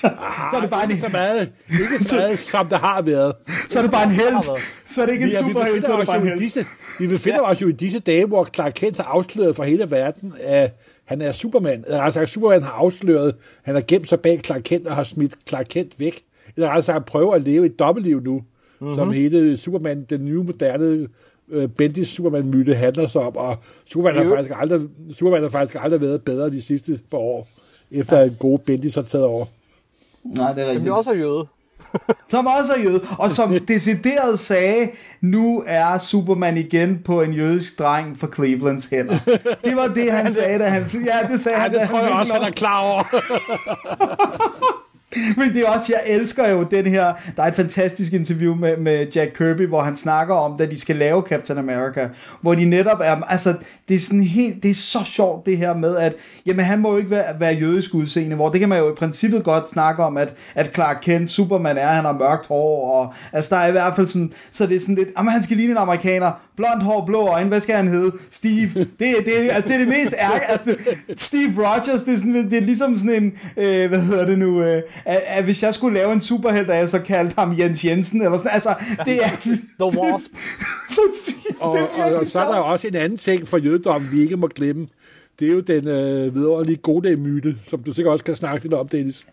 [0.00, 3.34] Så er det bare en, Ikke så meget, ikke så meget som der har været.
[3.68, 4.32] så er det bare en held.
[4.32, 4.60] Været.
[4.86, 6.38] Så er det ikke en superheld, så befinder er det bare en held.
[6.38, 6.64] disse,
[6.98, 10.34] vi befinder os jo i disse dage, hvor Clark Kent har afsløret for hele verden,
[10.44, 11.84] at han er Superman.
[11.86, 15.34] Eller altså, Superman har afsløret, han har gemt sig bag Clark Kent og har smidt
[15.48, 16.20] Clark Kent væk.
[16.56, 18.42] Eller altså, han prøver at leve et dobbeltliv nu,
[18.80, 18.94] mm-hmm.
[18.94, 21.08] som hele Superman, den nye moderne
[21.50, 24.80] øh, Bendis Superman-myte handler sig om, og Superman har, faktisk aldrig,
[25.14, 27.48] Superman har faktisk aldrig været bedre de sidste par år,
[27.90, 29.46] efter en god Bendis har taget over.
[30.24, 30.86] Nej, det er Som rigtigt.
[30.86, 31.46] jo også er jøde.
[32.30, 37.78] Som også er jøde, og som decideret sagde, nu er Superman igen på en jødisk
[37.78, 39.18] dreng for Clevelands hænder.
[39.64, 40.82] Det var det, han sagde, da han...
[41.06, 43.02] Ja, det sagde Ja, han, det tror jeg også, han er klar over.
[45.36, 48.76] Men det er også, jeg elsker jo den her, der er et fantastisk interview med,
[48.76, 52.08] med Jack Kirby, hvor han snakker om, da de skal lave Captain America,
[52.40, 53.54] hvor de netop er, altså,
[53.88, 56.14] det er sådan helt, det er så sjovt det her med, at,
[56.46, 58.94] jamen han må jo ikke være, være jødisk udseende, hvor det kan man jo i
[58.94, 63.14] princippet godt snakke om, at, at Clark Kent, Superman er, han har mørkt hår, og
[63.32, 65.56] altså der er i hvert fald sådan, så det er sådan lidt, jamen han skal
[65.56, 68.12] ligne en amerikaner, blond hår, blå øjne, hvad skal han hedde?
[68.30, 68.70] Steve.
[68.74, 70.76] Det, det, altså, det er det mest ærge, altså,
[71.16, 74.62] Steve Rogers, det er, sådan, det er ligesom sådan en, øh, hvad hedder det nu,
[74.62, 78.22] øh, at, at, hvis jeg skulle lave en superhelt, jeg så kaldte ham Jens Jensen,
[78.22, 79.28] eller sådan, altså, det er...
[79.80, 80.30] The Wasp.
[80.96, 83.58] Præcis, Og, det er og, og så er der jo også en anden ting for
[83.58, 84.86] jødedom, vi ikke må glemme.
[85.38, 88.88] Det er jo den øh, vidunderlige gode som du sikkert også kan snakke lidt om,
[88.88, 89.26] Dennis.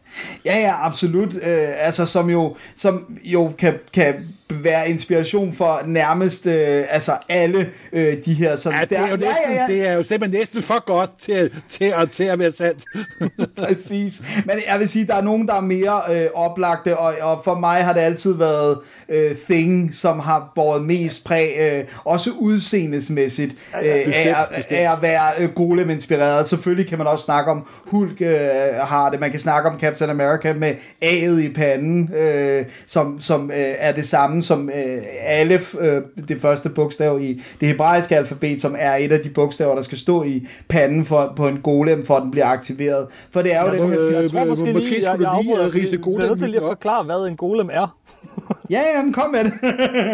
[0.45, 1.33] Ja, ja, absolut.
[1.35, 4.15] Øh, altså, som jo, som jo kan, kan
[4.49, 9.15] være inspiration for nærmest øh, altså alle øh, de her sådan Ja, det er, jo
[9.15, 9.67] næsten, ja, ja, ja.
[9.73, 12.83] det er jo simpelthen næsten for godt til, til, at, til at være sandt.
[13.57, 14.21] Præcis.
[14.45, 17.55] Men jeg vil sige, der er nogen, der er mere øh, oplagte, og, og for
[17.55, 18.77] mig har det altid været
[19.09, 23.51] øh, Thing, som har båret mest præg, øh, også udseendesmæssigt,
[23.83, 26.47] øh, af, at- af at være øh, Golem-inspireret.
[26.49, 28.37] Selvfølgelig kan man også snakke om Hulk øh,
[28.81, 30.71] har det, man kan snakke om Captain America med
[31.03, 36.41] A'et i panden, øh, som, som øh, er det samme som øh, Alef, øh, det
[36.41, 40.23] første bogstav i det hebraiske alfabet, som er et af de bogstaver, der skal stå
[40.23, 43.07] i panden for, på en golem, for at den bliver aktiveret.
[43.31, 44.07] For det er jo Jeg den tror, her...
[44.07, 46.27] øh, jeg tror øh, måske, måske lige, jeg, skulle jeg afbryder, øh, fordi vi bliver
[46.27, 47.97] nødt til lige at forklare, hvad en golem er.
[48.69, 49.53] Ja, ja, men kom med det.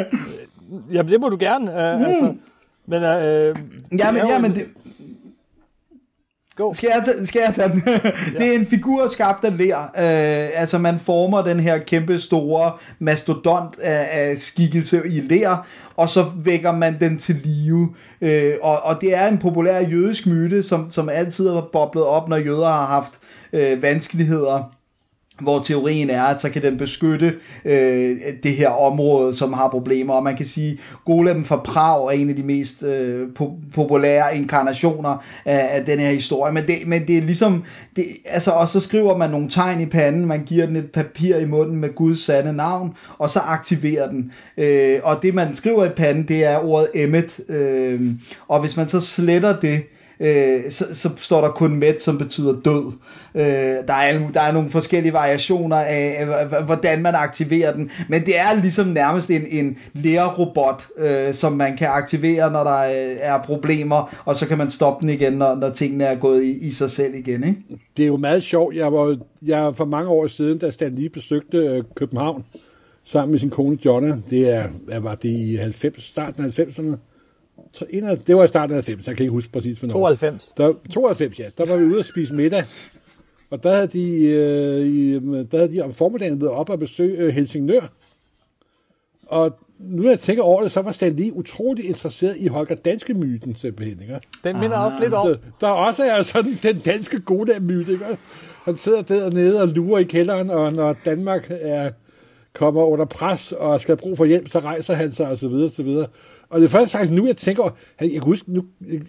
[0.94, 1.72] Jamen, det må du gerne.
[1.72, 2.06] Uh, Hmm.
[2.06, 2.34] altså,
[2.88, 4.66] men, uh, ja, men, ja, men det,
[6.56, 6.74] Go.
[6.74, 7.82] Skal jeg, tage, skal jeg tage den?
[8.40, 9.82] det er en figur skabt af ler.
[9.82, 16.10] Øh, altså man former den her kæmpe store mastodont af, af skikkelse i ler, og
[16.10, 17.94] så vækker man den til live.
[18.22, 22.30] Øh, og, og det er en populær jødisk myte, som, som altid har boblet op,
[22.30, 23.14] når jøder har haft
[23.54, 24.81] øh, vanskeligheder
[25.42, 27.34] hvor teorien er, at så kan den beskytte
[27.66, 30.14] øh, det her område, som har problemer.
[30.14, 34.38] Og man kan sige, Golem fra Prag er en af de mest øh, po- populære
[34.38, 36.54] inkarnationer af, af den her historie.
[36.54, 37.64] Men det, men det er ligesom,
[37.96, 41.38] det, altså, og så skriver man nogle tegn i panden, man giver den et papir
[41.38, 44.32] i munden med Guds sande navn, og så aktiverer den.
[44.58, 47.40] Øh, og det man skriver i panden, det er ordet Emmet.
[47.50, 48.02] Øh,
[48.48, 49.82] og hvis man så sletter det, øh,
[50.22, 52.92] Øh, så, så står der kun med, som betyder død.
[53.36, 53.44] Øh,
[53.88, 56.26] der, er, der er nogle forskellige variationer af,
[56.66, 61.78] hvordan man aktiverer den, men det er ligesom nærmest en, en lærerobot, øh, som man
[61.78, 65.56] kan aktivere, når der øh, er problemer, og så kan man stoppe den igen, når,
[65.56, 67.44] når tingene er gået i, i sig selv igen.
[67.44, 67.80] Ikke?
[67.98, 68.76] Det er jo meget sjovt.
[68.76, 72.44] Jeg var, jeg for mange år siden, da Stan lige besøgte øh, København,
[73.04, 76.98] sammen med sin kone Jonna, det er, hvad var det i 90, starten af 90'erne?
[78.28, 79.94] Det var i starten af 90'erne, jeg kan ikke huske præcis, hvornår.
[79.94, 80.54] 92.
[80.58, 81.46] Der, 92, ja.
[81.58, 82.64] Der var vi ude at spise middag.
[83.50, 85.14] Og der havde de, øh, i,
[85.52, 87.82] der havde de om formiddagen været op og besøge øh, Helsingør.
[89.28, 92.76] Og nu når jeg tænker over det, så var Stan lige utrolig interesseret i Holger
[92.76, 94.02] Danske myten simpelthen.
[94.02, 94.20] Ikke?
[94.44, 95.28] Den minder også lidt om.
[95.28, 97.92] Så der også er sådan den danske gode myte.
[97.92, 98.06] Ikke?
[98.64, 101.92] Han sidder dernede og lurer i kælderen, og når Danmark er,
[102.54, 105.70] kommer under pres og skal bruge for hjælp, så rejser han sig og så videre,
[105.70, 106.08] så videre.
[106.52, 108.66] Og det er først sagt nu, jeg tænker, han, jeg kan huske, nu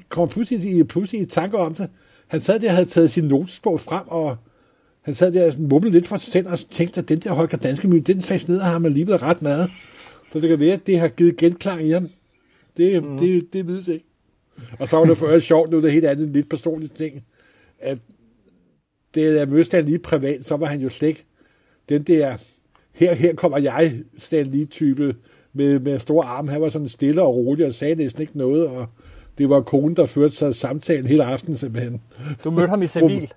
[0.08, 1.90] kommer pludselig, i- pludselig i tanker om det.
[2.28, 4.36] Han sad der og havde taget sin notesbog frem, og
[5.02, 7.56] han sad der og mumlede lidt for sig selv, og tænkte, at den der Holger
[7.58, 9.70] Danske myte, den fascinerede ham alligevel ret meget.
[10.32, 12.08] Så det kan være, at det har givet genklang i ham.
[12.76, 13.18] Det, mm.
[13.18, 14.04] det, det vides ikke.
[14.78, 17.24] Og så var det for øvrigt sjovt, nu er det helt andet lidt personligt ting,
[17.78, 17.98] at
[19.14, 21.24] det jeg mødte Stan lige privat, så var han jo slet ikke
[21.88, 22.36] den der,
[22.92, 25.16] her, her kommer jeg, Stan lige type
[25.54, 26.50] med, med store arme.
[26.50, 28.86] Han var sådan stille og rolig og sagde næsten ikke noget, og
[29.38, 32.00] det var konen, der førte sig samtalen hele aftenen simpelthen.
[32.44, 33.32] Du mødte ham i civil.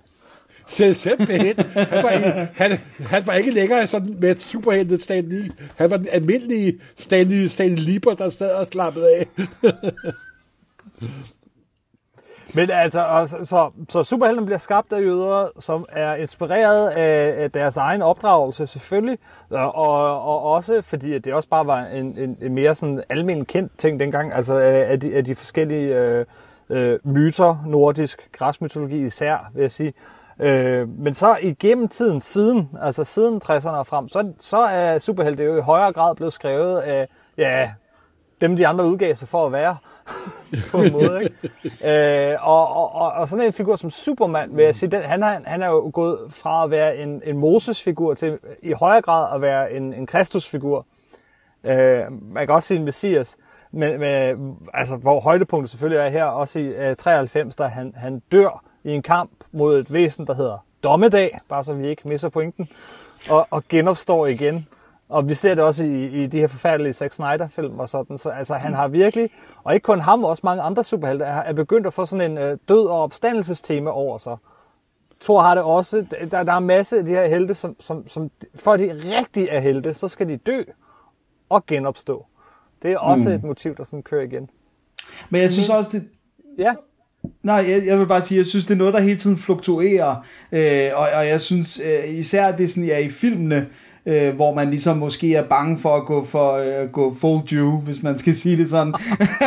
[0.68, 1.54] Selv simpelthen.
[1.58, 5.50] Han var, ikke, han, han var ikke længere sådan med et superheltet Stan Lee.
[5.76, 9.26] Han var den almindelige Stan Lee, Stan Lieber, der sad og slappede af.
[12.56, 17.50] Men altså, og, så, så, superhelten bliver skabt af jøder, som er inspireret af, af
[17.50, 19.18] deres egen opdragelse selvfølgelig,
[19.50, 23.44] og, og, også fordi at det også bare var en, en, en mere sådan almen
[23.44, 26.24] kendt ting dengang, altså af, af, de, af de forskellige øh,
[26.70, 29.94] øh, myter, nordisk græsmytologi især, vil jeg sige.
[30.40, 35.44] Øh, men så igennem tiden siden, altså siden 60'erne og frem, så, så er superhelte
[35.44, 37.70] jo i højere grad blevet skrevet af, ja,
[38.40, 39.76] dem de andre udgav sig for at være,
[40.72, 41.22] på en måde.
[41.22, 42.32] Ikke?
[42.32, 45.22] Øh, og, og, og, og sådan en figur som Superman, vil jeg sige, den, han,
[45.22, 49.34] er, han er jo gået fra at være en, en Moses-figur til i højere grad
[49.34, 50.86] at være en, en Kristus-figur.
[51.64, 52.00] Øh,
[52.32, 53.36] man kan også sige en Messias,
[53.70, 58.22] men, men altså, hvor højdepunktet selvfølgelig er her, også i øh, 93, da han, han
[58.32, 62.28] dør i en kamp mod et væsen, der hedder Dommedag, bare så vi ikke misser
[62.28, 62.68] pointen.
[63.30, 64.68] og, og genopstår igen.
[65.08, 68.18] Og vi ser det også i, i de her forfærdelige Zack Snyder-film og sådan.
[68.18, 69.30] Så altså, han har virkelig,
[69.64, 72.58] og ikke kun ham, også mange andre superhelte, er, begyndt at få sådan en øh,
[72.68, 74.36] død- og opstandelsestema over sig.
[75.20, 76.06] Thor har det også.
[76.30, 79.60] Der, der er masse af de her helte, som, som, som for de rigtige er
[79.60, 80.62] helte, så skal de dø
[81.48, 82.26] og genopstå.
[82.82, 83.34] Det er også mm.
[83.34, 84.50] et motiv, der sådan kører igen.
[85.30, 86.08] Men jeg synes også, det,
[86.58, 86.74] Ja,
[87.42, 90.26] Nej, jeg, jeg vil bare sige, jeg synes, det er noget, der hele tiden fluktuerer,
[90.52, 93.66] øh, og, og jeg synes øh, især, det er sådan, ja, i filmene,
[94.06, 97.80] øh, hvor man ligesom måske er bange for at gå for øh, gå full Jew,
[97.80, 98.94] hvis man skal sige det sådan.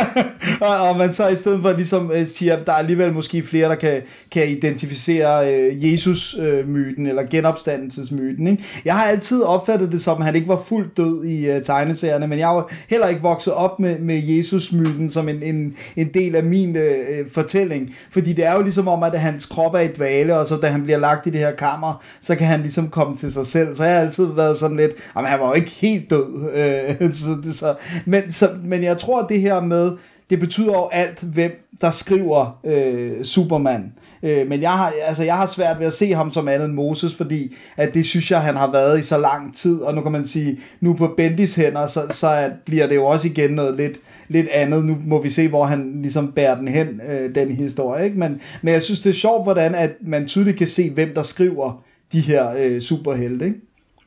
[0.60, 3.42] og, og man så i stedet for ligesom øh, siger, at der er alligevel måske
[3.42, 8.46] flere, der kan, kan identificere øh, Jesus-myten eller genopstandelsesmyten.
[8.46, 8.64] Ikke?
[8.84, 12.26] Jeg har altid opfattet det som, at han ikke var fuldt død i øh, tegneserierne,
[12.26, 16.36] men jeg har heller ikke vokset op med, med Jesus-myten som en, en, en del
[16.36, 17.94] af min øh, fortælling.
[18.10, 20.66] Fordi det er jo ligesom om, at hans krop er i dvale, og så da
[20.66, 23.76] han bliver lagt i det her kammer, så kan han ligesom komme til sig selv.
[23.76, 26.50] Så jeg har altid været sådan lidt, jamen han var jo ikke helt død.
[26.54, 27.74] Øh, så, det, så,
[28.06, 29.92] men, så, men jeg tror, at det her med,
[30.30, 33.92] det betyder jo alt, hvem der skriver øh, Superman.
[34.22, 36.74] Øh, men jeg har, altså, jeg har svært ved at se ham som andet end
[36.74, 40.00] Moses, fordi at det synes jeg, han har været i så lang tid, og nu
[40.00, 43.50] kan man sige, nu på Bendis hænder, så, så at, bliver det jo også igen
[43.50, 44.84] noget lidt, lidt andet.
[44.84, 48.04] Nu må vi se, hvor han ligesom bærer den hen, øh, den historie.
[48.04, 48.18] Ikke?
[48.18, 51.22] Men, men jeg synes, det er sjovt, hvordan at man tydeligt kan se, hvem der
[51.22, 53.44] skriver de her øh, superhelte.
[53.44, 53.60] Ikke?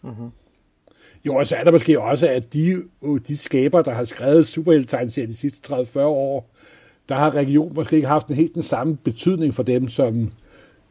[0.04, 0.10] Mm.
[1.26, 4.48] Jo, og så er der måske også, at de, øh, de skaber, der har skrevet
[4.48, 6.50] superheltetegneserier de sidste 30-40 år,
[7.10, 10.32] der har region måske ikke haft en helt den samme betydning for dem, som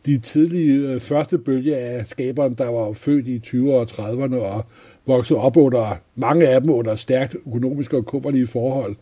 [0.06, 4.64] de tidlige øh, første bølge af skaberen, der var født i 20'erne og 30'erne og
[5.06, 8.96] voksede op under, mange af dem under stærkt økonomiske og kummerlige forhold,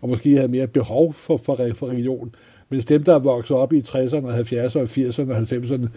[0.00, 2.34] og måske havde mere behov for, for, for region.
[2.68, 5.88] Mens dem, der er vokset op i 60'erne, 70'erne, 80'erne og 90'erne,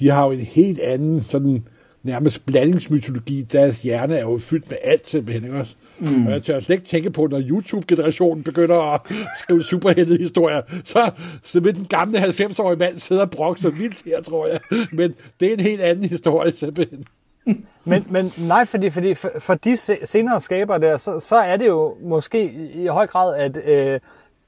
[0.00, 1.64] de har jo en helt anden sådan
[2.06, 3.42] nærmest blandingsmytologi.
[3.42, 5.74] Deres hjerne er jo fyldt med alt simpelthen, ikke også?
[5.98, 6.26] Mm.
[6.26, 9.00] Og jeg tør slet ikke tænke på, når YouTube-generationen begynder at
[9.38, 11.10] skrive superheltehistorier, så,
[11.42, 14.60] så vil den gamle 90-årige mand sidde og brokke så vildt her, tror jeg.
[14.92, 17.04] Men det er en helt anden historie simpelthen.
[17.84, 21.56] Men, men nej, fordi, fordi for, for de se- senere skaber der, så, så er
[21.56, 24.00] det jo måske i, i høj grad, at øh,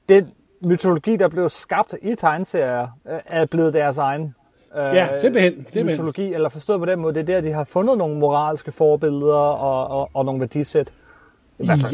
[0.09, 0.27] den
[0.65, 4.35] mytologi, der blev skabt i tegneserier, øh, er blevet deres egen
[4.77, 5.85] øh, Ja, simpelthen, simpelthen.
[5.85, 9.33] mytologi, eller forstået på den måde, det er der, de har fundet nogle moralske forbilleder
[9.33, 10.93] og, og, og nogle værdisæt.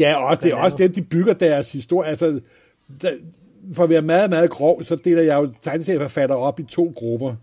[0.00, 2.08] Ja, og det er også dem, de bygger deres historie.
[2.10, 2.40] Altså,
[3.02, 3.10] der,
[3.74, 7.34] for at være meget, meget grov, så deler jeg jo tegneserieforfattere op i to grupper.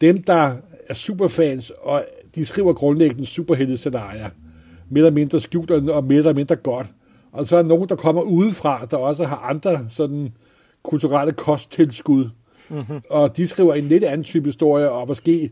[0.00, 0.52] Dem, der
[0.88, 4.28] er superfans, og de skriver grundlæggende superheltescenarier.
[4.88, 6.86] Mere eller mindre skjult og mere eller mindre godt.
[7.32, 10.32] Og så er der nogen, der kommer udefra, der også har andre sådan
[10.82, 12.28] kulturelle kosttilskud.
[12.70, 13.00] Mm-hmm.
[13.10, 15.50] Og de skriver en lidt anden type historie, og måske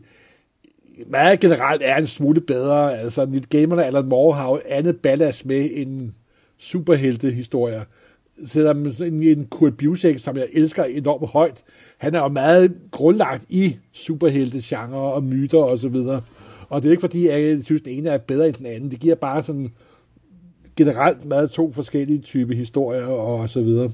[1.07, 2.99] meget generelt er en smule bedre.
[2.99, 6.11] Altså, Neil Gaiman og Alan Moore har jo andet ballast med end
[6.57, 7.83] superheltehistorier.
[8.45, 11.63] Selvom en, en Kurt Busiek, som jeg elsker enormt højt,
[11.97, 16.21] han er jo meget grundlagt i superheltegenre og myter og så videre.
[16.69, 18.91] Og det er ikke fordi, jeg synes, den ene er bedre end den anden.
[18.91, 19.69] Det giver bare sådan
[20.75, 23.91] generelt meget to forskellige typer historier og så videre.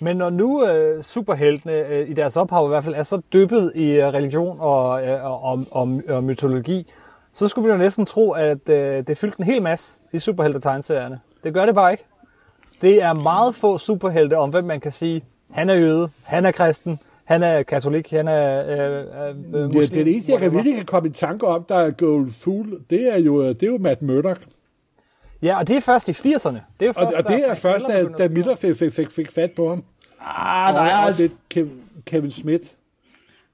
[0.00, 3.72] Men når nu øh, superheltene øh, i deres ophav i hvert fald er så dyppet
[3.74, 6.92] i øh, religion og, øh, og, og, og, og mytologi,
[7.32, 11.20] så skulle vi jo næsten tro, at øh, det fyldte en hel masse i superhelte-tegneserierne.
[11.44, 12.04] Det gør det bare ikke.
[12.82, 16.50] Det er meget få superhelte om, hvem man kan sige, han er jøde, han er
[16.50, 19.88] kristen, han er katolik, han er øh, øh, Det, muslim.
[19.88, 20.50] det er det eneste, jeg kan whatever.
[20.50, 23.66] virkelig kan komme i tanke om, der er Gold Fool, det er jo, det er
[23.66, 24.40] jo Matt Murdock.
[25.42, 26.48] Ja, og det er først i 80'erne.
[26.52, 29.10] Det er jo Og, først, og det er først, da, da Miller fik, fik, fik,
[29.10, 29.84] fik fat på ham.
[30.20, 31.68] Ah, der og, er og altså, lidt
[32.06, 32.64] Kevin, Smith.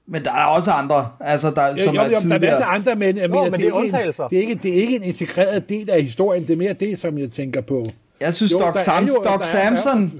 [0.07, 2.39] men der er også andre, altså der, som jo, er jo, der er tidligere.
[2.41, 4.27] masser andre, men, jeg mener, men det er ikke en, undtagelser.
[4.27, 7.01] det, er ikke, det er ikke en integreret del af historien, det er mere det,
[7.01, 7.85] som jeg tænker på.
[8.21, 10.19] Jeg synes, Jo, Doc, der er Sam, jo- Doc der er- Samson,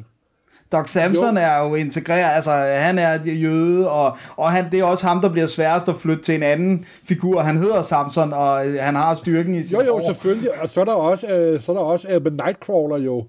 [0.72, 1.42] Doc Samson Jo.
[1.44, 5.30] er jo integreret, altså han er jøde, og, og han, det er også ham, der
[5.30, 7.42] bliver sværest at flytte til en anden figur.
[7.42, 10.14] Han hedder Samson, og øh, han har styrken i sit Jo, jo, hår.
[10.14, 10.62] selvfølgelig.
[10.62, 13.26] Og så er der også, øh, så er der også øh, Nightcrawler jo,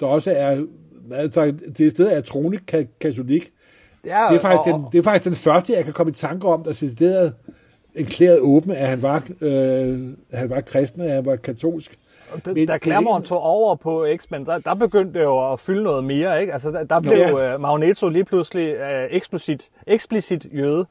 [0.00, 0.62] der også er,
[1.12, 3.50] altså, det sted er troende ka- katolik.
[4.06, 6.14] Ja, Det er, faktisk og- den, det er faktisk den første, jeg kan komme i
[6.14, 7.34] tanke om, der decideret
[7.96, 10.00] erklæret åbent, at han var, øh,
[10.32, 11.96] han var kristen, at han var katolsk.
[12.46, 16.04] Men da Claremont tog over på X-Men, der, der begyndte det jo at fylde noget
[16.04, 16.52] mere, ikke?
[16.52, 17.54] Altså, der, der blev Ja.
[17.54, 18.82] uh, Magneto lige pludselig uh,
[19.16, 20.86] eksplicit, eksplicit jøde.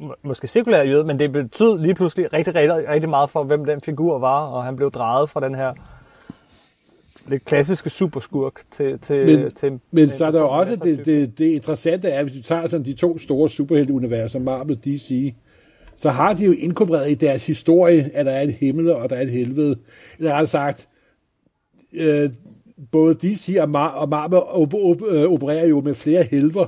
[0.00, 3.64] Må- Måske sekulær jøde, men det betød lige pludselig rigtig, rigtig, rigtig meget for, hvem
[3.64, 5.72] den figur var, og han blev drejet fra den her
[7.28, 11.38] lidt klassiske superskurk til, til, Men, til men så er der jo også, det, det,
[11.38, 15.34] det interessante er, hvis du tager sådan de to store superhelteuniverser, Marvel og DC,
[15.96, 19.16] så har de jo inkorporeret i deres historie, at der er et himmel og der
[19.16, 19.76] er et helvede.
[20.18, 20.88] Eller har sagt,
[21.94, 22.30] øh,
[22.90, 26.66] både DC og, Mar- og Marvel op- op- øh, opererer jo med flere helver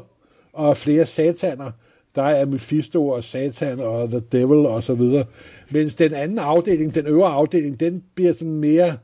[0.53, 1.71] og flere sataner.
[2.15, 5.25] Der er Mephisto og Satan og The Devil og så videre.
[5.71, 8.97] Mens den anden afdeling, den øvre afdeling, den bliver sådan mere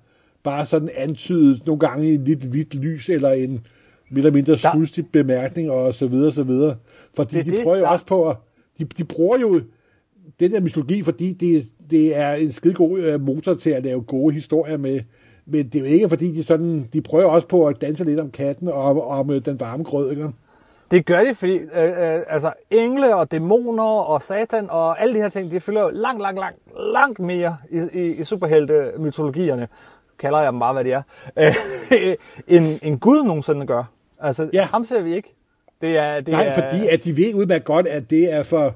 [0.42, 3.50] bare sådan antydet nogle gange i en lidt hvidt lys eller en
[4.10, 6.76] mere eller mindre svulstig bemærkning og så videre, så videre.
[7.16, 8.36] Fordi Det de det, prøver jo der- også på at,
[8.78, 9.60] de, de bruger jo
[10.40, 14.02] den der mytologi, fordi det, det er en skide god øh, motor til at lave
[14.02, 15.00] gode historier med.
[15.46, 18.20] Men det er jo ikke, fordi de sådan, de prøver også på at danse lidt
[18.20, 20.28] om katten og om, om øh, den varme grød, ikke?
[20.90, 25.18] Det gør de, fordi øh, øh, altså, engle og dæmoner og satan og alle de
[25.20, 26.58] her ting, de følger jo langt, langt, langt,
[26.92, 29.68] langt mere i, i, i superhelte-mytologierne,
[30.22, 31.02] kalder jeg dem bare, hvad de er,
[31.38, 32.16] øh,
[32.56, 33.84] end, end Gud nogensinde gør.
[34.20, 34.48] Altså, Ja.
[34.52, 34.64] ja.
[34.64, 35.34] ham ser vi ikke.
[35.80, 38.74] Det er, det Nej, er, fordi at de ved udmærket godt, at det er for...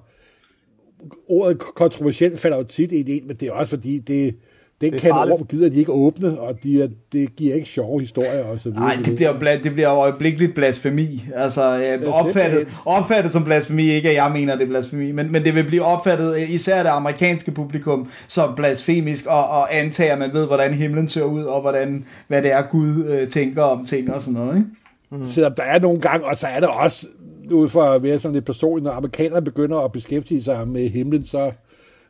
[1.28, 4.36] Ordet kontroversielt falder jo tit i det, men det er også fordi, det,
[4.80, 8.44] den er kan orm gider de ikke åbne, og de det giver ikke sjove historier
[8.44, 8.84] og så videre.
[8.84, 11.24] Nej, det bliver, bla- det bliver øjeblikkeligt blasfemi.
[11.34, 15.44] Altså øh, opfattet, opfattet som blasfemi, ikke at jeg mener, det er blasfemi, men, men
[15.44, 20.18] det vil blive opfattet, øh, især det amerikanske publikum, som blasfemisk, og, og antager, at
[20.18, 23.84] man ved, hvordan himlen ser ud, og hvordan, hvad det er, Gud øh, tænker om
[23.84, 24.56] ting og sådan noget.
[24.56, 24.68] Ikke?
[25.10, 25.26] Mm.
[25.26, 27.06] Selvom der er nogle gange, og så er der også,
[27.50, 31.26] ud fra at være sådan lidt personligt, når amerikanere begynder at beskæftige sig med himlen,
[31.26, 31.50] så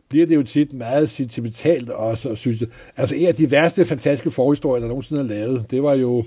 [0.09, 2.69] bliver det jo tit meget sentimentalt også, synes jeg.
[2.97, 6.25] Altså en af de værste fantastiske forhistorier, der nogensinde er lavet, det var jo,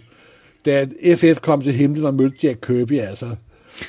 [0.65, 3.35] da FF kom til himlen og mødte Jack Kirby, altså.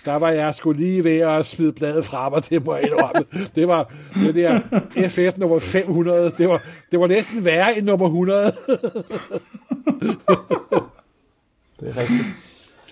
[0.04, 3.24] Der var jeg skulle lige ved at smide bladet fra mig, det må jeg indrømme.
[3.54, 4.60] Det var det der
[5.08, 6.62] FF nummer 500, det var,
[6.92, 8.52] det var næsten værre end nummer 100.
[11.80, 12.49] Det er rigtigt.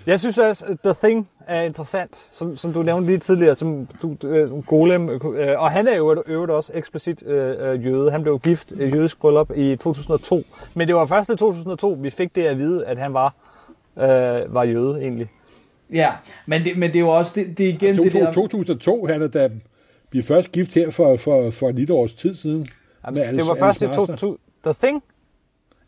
[0.09, 3.89] Jeg synes også, at The Thing er interessant, som, som du nævnte lige tidligere, som
[4.03, 8.11] du, øh, Golem, øh, og han er jo øvrigt også eksplicit øh, jøde.
[8.11, 10.43] Han blev gift øh, jødisk bryllup i 2002.
[10.75, 13.35] Men det var først i 2002, vi fik det at vide, at han var,
[13.99, 15.29] øh, var jøde egentlig.
[15.93, 16.09] Ja,
[16.47, 18.33] men det, men det er jo også, det, det er igen det der...
[18.33, 19.51] 2002, han er da
[20.13, 22.59] vi er først gift her for, for, for et års tid siden.
[22.59, 22.67] med
[23.05, 24.17] Jamen, Alice- det var først i Alice Master.
[24.17, 24.39] 2002.
[24.65, 25.03] The Thing,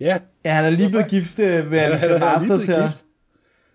[0.00, 2.82] Ja, Ja, han er lige blevet gift med han Alice er Masters her.
[2.82, 3.04] gift.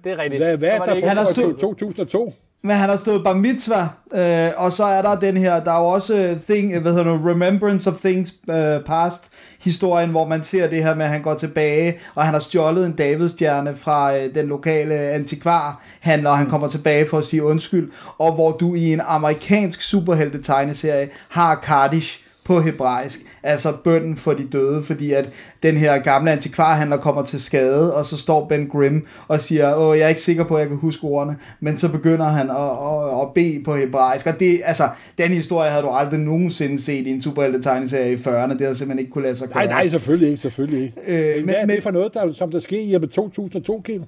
[0.05, 0.43] Det er rigtigt.
[0.43, 2.33] Hvad, hvad er der har foregår stået- 2002?
[2.63, 5.79] Men han har stået bar mitzvah, øh, og så er der den her, der er
[5.79, 9.29] jo også øh, thing, hvad hedder det, Remembrance of Things øh, Past
[9.59, 12.85] historien, hvor man ser det her med, at han går tilbage, og han har stjålet
[12.85, 17.91] en Davidstjerne fra øh, den lokale antikvarhandler, og han kommer tilbage for at sige undskyld,
[18.17, 24.47] og hvor du i en amerikansk superhelte-tegneserie har Kaddish på hebraisk, altså bønden for de
[24.51, 25.29] døde, fordi at
[25.63, 29.97] den her gamle antikvarhandler kommer til skade, og så står Ben Grimm og siger, åh,
[29.97, 32.55] jeg er ikke sikker på, at jeg kan huske ordene, men så begynder han at,
[32.55, 34.83] at, at bede på hebraisk, og det, altså,
[35.17, 38.99] den historie havde du aldrig nogensinde set i en superhelte-tegneserie i 40'erne, det havde simpelthen
[38.99, 39.65] ikke kunne lade sig gøre.
[39.65, 41.29] Nej, nej, selvfølgelig ikke, selvfølgelig ikke.
[41.29, 43.81] Øh, men, hvad er men- det for noget, der, som der sker i med 2002,
[43.85, 44.03] Kim?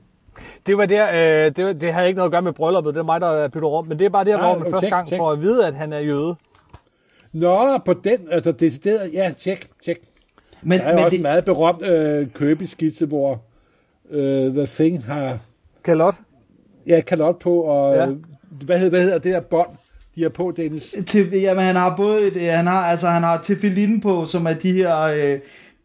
[0.67, 2.99] Det var der, øh, det, var, det havde ikke noget at gøre med brylluppet, det
[2.99, 4.89] er mig, der bytter rundt, men det er bare der, Nej, hvor man okay, første
[4.89, 5.17] gang tjek.
[5.17, 6.35] får at vide, at han er jøde.
[7.39, 9.97] Nå, på den, altså decideret, ja, tjek, tjek.
[10.63, 13.41] men, Der er jo men også det, en meget berømt øh, Kirby-skitse, hvor
[14.11, 15.39] øh, The Thing har
[15.83, 16.15] Kalot.
[16.88, 18.01] ja, kalot på, og Ja.
[18.05, 18.09] ja.
[18.65, 19.69] hvad, hedder, hvad hedder det der bånd,
[20.15, 20.95] de har på, Dennis?
[21.07, 24.53] til, jamen, han har både et, han har, altså, han har tefillin på, som er
[24.53, 25.39] de her øh,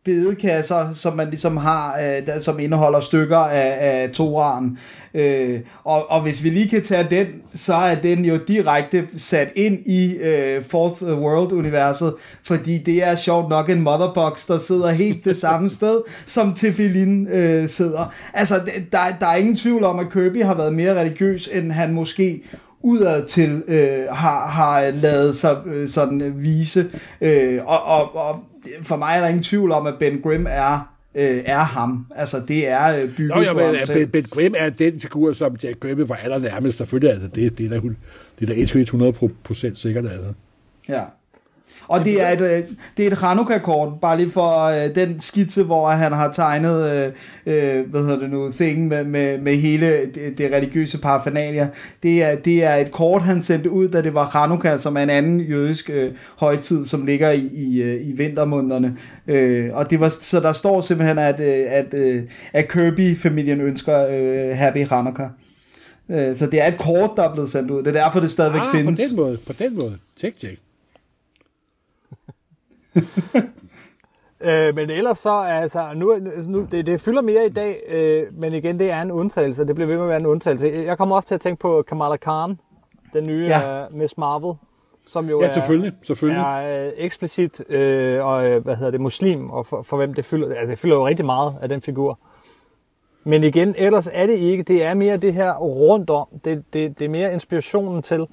[0.04, 4.78] bedekasser, som man ligesom har, øh, der, som indeholder stykker af, af Toran.
[5.14, 9.48] Øh, og, og hvis vi lige kan tage den, så er den jo direkte sat
[9.56, 15.24] ind i øh, Fourth World-universet, fordi det er sjovt nok en motherbox, der sidder helt
[15.24, 18.14] det samme sted, som Tefillin øh, sidder.
[18.34, 18.54] Altså,
[18.92, 22.42] der, der er ingen tvivl om, at Kirby har været mere religiøs, end han måske
[22.82, 26.90] udad til øh, har, har lavet sig øh, sådan vise.
[27.20, 28.44] Øh, og, og, og
[28.82, 32.06] for mig er der ingen tvivl om, at Ben Grimm er, øh, er ham.
[32.16, 33.98] Altså, det er øh, bygget Nå, på men ham selv.
[33.98, 36.78] Ben, ben Grimm er den figur, som Jack Kirby var allernærmest.
[36.78, 37.88] Selvfølgelig, altså, det, det er da,
[38.38, 39.12] det er da 100
[39.44, 40.32] procent sikkert, altså.
[40.88, 41.02] Ja.
[41.88, 42.62] Og det er et, øh,
[42.96, 47.12] det er et Hanukkah-kort, bare lige for øh, den skitse, hvor han har tegnet, øh,
[47.46, 51.68] øh, hvad hedder det nu, thing med, med, med hele det, det religiøse paraphernalia.
[52.02, 55.00] Det er, det er et kort, han sendte ud, da det var Hanukkah, som er
[55.00, 58.96] en anden jødisk øh, højtid, som ligger i, i, øh, i vintermånederne.
[59.26, 62.22] Øh, og det var, så der står simpelthen, at, at, øh,
[62.52, 65.28] at Kirby-familien ønsker øh, Happy Hanukkah.
[66.10, 67.78] Øh, så det er et kort, der er blevet sendt ud.
[67.82, 69.00] Det er derfor, det stadigvæk Ah, findes.
[69.00, 69.96] på den måde, på den måde.
[70.20, 70.58] Tjek, tjek.
[74.44, 76.16] Øh, men ellers så, altså, nu,
[76.46, 79.66] nu det, det fylder mere i dag, øh, men igen, det er en undtagelse.
[79.66, 80.66] Det bliver ved med at være en undtagelse.
[80.86, 82.58] Jeg kommer også til at tænke på Kamala Khan,
[83.14, 83.86] den nye Ja.
[83.86, 84.54] uh, Miss Marvel.
[85.06, 85.92] som jo Ja, selvfølgelig.
[86.02, 86.40] selvfølgelig.
[86.40, 90.14] er, er øh, eksplicit øh, og øh, hvad hedder det, muslim, og for, for hvem
[90.14, 92.18] det fylder, altså det fylder jo rigtig meget af den figur.
[93.24, 94.62] Men igen, ellers er det ikke.
[94.62, 96.26] Det er mere det her rundt om.
[96.44, 98.26] Det, det, det er mere inspirationen til.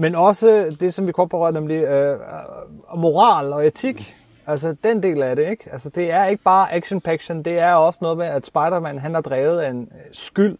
[0.00, 4.14] Men også det, som vi kort berørte, nemlig øh, øh, moral og etik.
[4.46, 5.72] Altså den del af det, ikke?
[5.72, 9.14] Altså det er ikke bare action paction, det er også noget med, at Spider-Man han
[9.14, 10.58] er drevet af en øh, skyld.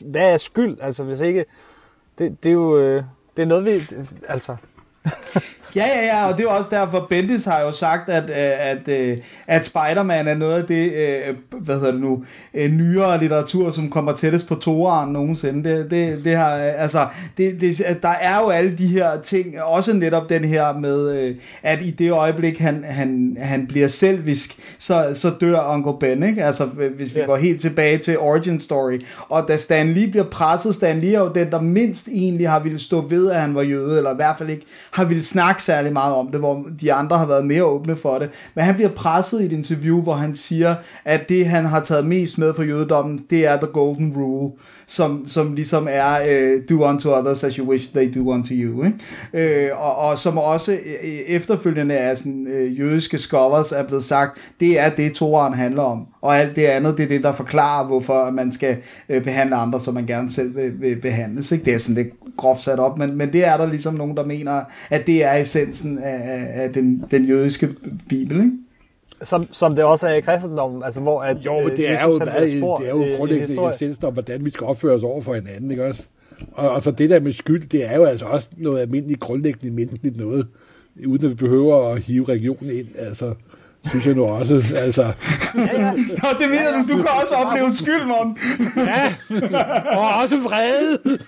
[0.00, 0.78] Hvad er skyld?
[0.80, 1.44] Altså hvis ikke...
[2.18, 2.78] Det, det er jo...
[2.78, 3.04] Øh,
[3.36, 3.70] det er noget, vi...
[4.28, 4.56] Altså...
[5.76, 8.88] Ja, ja, ja, og det er også derfor, Bendis har jo sagt, at, øh, at,
[8.88, 13.70] at, at Spider-Man er noget af det, øh, hvad hedder det nu, øh, nyere litteratur,
[13.70, 15.70] som kommer tættest på toeren nogensinde.
[15.70, 19.92] Det, det, det har, altså, det, det, der er jo alle de her ting, også
[19.92, 25.30] netop den her med, at i det øjeblik, han, han, han bliver selvisk, så, så
[25.40, 26.44] dør Uncle Ben, ikke?
[26.44, 27.26] Altså, hvis vi yes.
[27.26, 29.00] går helt tilbage til origin story.
[29.28, 32.58] Og da Stan Lee bliver presset, Stan Lee er jo den, der mindst egentlig har
[32.58, 34.66] ville stå ved, at han var jøde, eller i hvert fald ikke
[34.96, 38.18] har ville snakke særlig meget om det, hvor de andre har været mere åbne for
[38.18, 38.30] det.
[38.54, 40.74] Men han bliver presset i et interview, hvor han siger,
[41.04, 44.52] at det han har taget mest med fra jødedommen, det er the golden rule,
[44.88, 48.84] som, som ligesom er øh, do unto others as you wish they do unto you.
[48.84, 49.68] Ikke?
[49.68, 54.04] Øh, og, og som også øh, øh efterfølgende af sådan, øh, jødiske scholars er blevet
[54.04, 56.06] sagt, det er det Toran handler om.
[56.20, 58.76] Og alt det andet, det er det, der forklarer, hvorfor man skal
[59.08, 61.52] øh, behandle andre, som man gerne selv vil, vil behandles.
[61.52, 61.64] Ikke?
[61.64, 64.24] Det er sådan lidt groft sat op, men, men det er der ligesom nogen, der
[64.24, 64.60] mener,
[64.90, 67.68] at det er essensen af, af den, den jødiske
[68.08, 68.65] bibel, ikke?
[69.22, 72.18] Som, som det også er i kristendommen, altså hvor at, Jo, men det er jo,
[72.18, 75.70] meget, det er jo grundlæggende essensen om, hvordan vi skal opføre os over for hinanden,
[75.70, 76.02] ikke også?
[76.52, 79.76] Og, og så det der med skyld, det er jo altså også noget almindeligt grundlæggende
[79.76, 80.46] menneskeligt noget,
[81.06, 83.34] uden at vi behøver at hive regionen ind, altså
[83.88, 85.02] synes jeg nu også, altså...
[85.54, 85.92] Ja, ja.
[86.22, 86.82] Nå, det mener ja, ja.
[86.88, 88.38] du, du kan også opleve skyld, Morten.
[88.76, 89.14] ja,
[89.98, 91.18] og også vrede.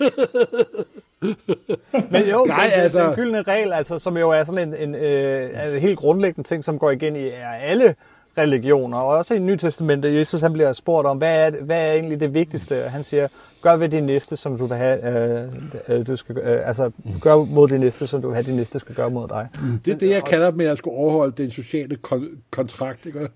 [2.11, 3.07] Men jo, Nej, den, altså...
[3.07, 6.65] den gyldne regel, altså, som jo er sådan en, en, øh, en helt grundlæggende ting,
[6.65, 7.29] som går igen i
[7.63, 7.95] alle
[8.39, 11.93] religioner, og også i Nye Testamentet, Jesus han bliver spurgt om, hvad er, hvad er
[11.93, 12.85] egentlig det vigtigste?
[12.85, 13.29] Og han siger,
[13.63, 15.53] gør ved din næste, som du vil have, øh,
[15.89, 16.91] øh, du skal, øh, altså
[17.21, 19.49] gør mod din næste, som du vil have, din næste skal gøre mod dig.
[19.63, 23.21] Mm, det er det, jeg kalder med at skulle overholde den sociale kon- kontrakt, ikke?
[23.21, 23.29] Yes.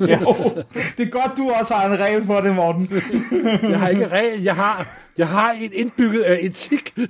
[0.96, 2.88] det er godt, du også har en regel for det, Morten.
[3.70, 6.94] jeg har ikke regel, jeg har, jeg har et indbygget uh, etik.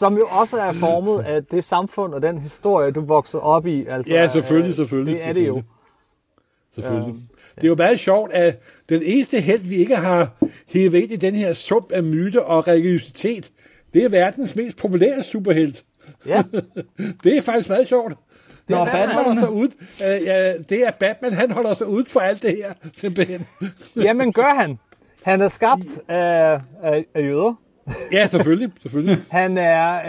[0.00, 3.86] Som jo også er formet af det samfund og den historie, du voksede op i.
[3.86, 5.14] Altså, ja, selvfølgelig, selvfølgelig.
[5.14, 5.62] Det er det jo.
[6.74, 7.14] Selvfølgelig.
[7.14, 7.22] Um,
[7.60, 8.58] det er jo meget sjovt, at
[8.88, 10.36] den eneste held, vi ikke har
[10.68, 13.50] hævet ind i den her sump af myte og religiøsitet,
[13.94, 15.84] det er verdens mest populære superhelt.
[16.26, 16.42] Ja.
[17.24, 18.14] det er faktisk meget sjovt.
[18.68, 19.68] Det er Nå, Batman holder sig ud.
[20.00, 23.46] Uh, ja, det er Batman, han holder sig ud for alt det her, simpelthen.
[24.06, 24.78] Jamen, gør han.
[25.22, 27.54] Han er skabt af, af, af jøder.
[28.12, 28.72] Ja, selvfølgelig.
[28.82, 29.18] selvfølgelig.
[29.30, 30.00] han er,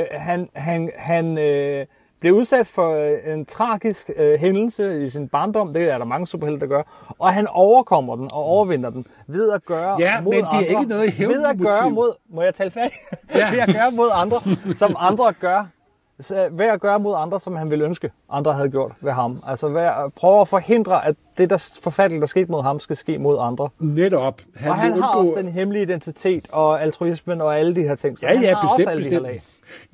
[0.00, 1.86] øh, han, han, han øh,
[2.20, 5.72] bliver udsat for øh, en tragisk øh, hændelse i sin barndom.
[5.72, 7.14] Det er der mange superhelte, der gør.
[7.18, 10.56] Og han overkommer den og overvinder den ved at gøre ja, mod men det er
[10.56, 12.12] andre, ikke noget Ved at gøre mod...
[12.30, 12.98] Må jeg tale færdig?
[13.34, 13.50] Ja.
[13.52, 14.36] ved at gøre mod andre,
[14.80, 15.64] som andre gør
[16.50, 19.42] ved at gøre mod andre, som han ville ønske, andre havde gjort ved ham.
[19.46, 22.96] Altså ved at prøve at forhindre, at det der forfærdelige, der skete mod ham, skal
[22.96, 23.68] ske mod andre.
[23.80, 24.40] Netop.
[24.56, 25.20] Han og han har undgå...
[25.20, 28.18] også den hemmelige identitet og altruismen og alle de her ting.
[28.18, 29.26] Så ja, ja, bestemt, også bestemt.
[29.26, 29.40] De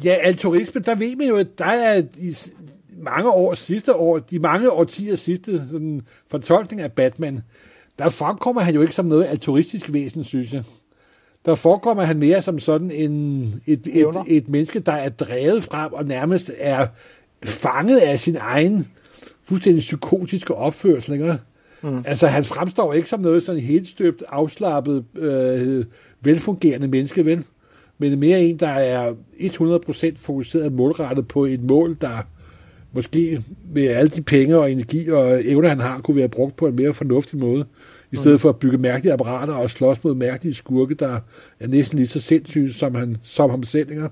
[0.04, 2.36] ja, altruismen, der ved man jo, at der er i
[2.98, 7.40] mange år, sidste år, de mange årtier sidste sådan, fortolkning af Batman,
[7.98, 10.62] der fremkommer han jo ikke som noget altruistisk væsen, synes jeg
[11.46, 15.92] der forekommer han mere som sådan en, et, et, et menneske, der er drevet frem
[15.92, 16.86] og nærmest er
[17.44, 18.88] fanget af sin egen
[19.44, 21.12] fuldstændig psykotiske opførsel.
[21.12, 21.38] Ikke?
[21.82, 22.02] Mm.
[22.04, 25.84] Altså, han fremstår ikke som noget sådan helt støbt, afslappet, øh,
[26.20, 27.44] velfungerende menneske, vel?
[27.98, 32.22] Men mere en, der er 100% fokuseret målrettet på et mål, der
[32.92, 33.42] måske
[33.74, 36.76] med alle de penge og energi og evner, han har, kunne være brugt på en
[36.76, 37.64] mere fornuftig måde
[38.12, 41.20] i stedet for at bygge mærkelige apparater og slås mod mærkelige skurke, der
[41.60, 43.90] er næsten lige så sindssyge som, han, som ham selv.
[43.90, 44.08] Ikke?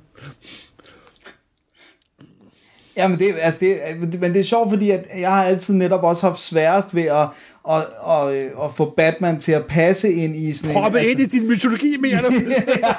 [2.96, 6.02] Ja, men det, altså det, men det er sjovt, fordi at jeg har altid netop
[6.04, 7.28] også haft sværest ved at,
[7.64, 11.26] og, og, og få Batman til at passe ind i sådan Proppe altså, ind i
[11.26, 12.34] din mytologi, mener du?
[12.82, 12.92] ja.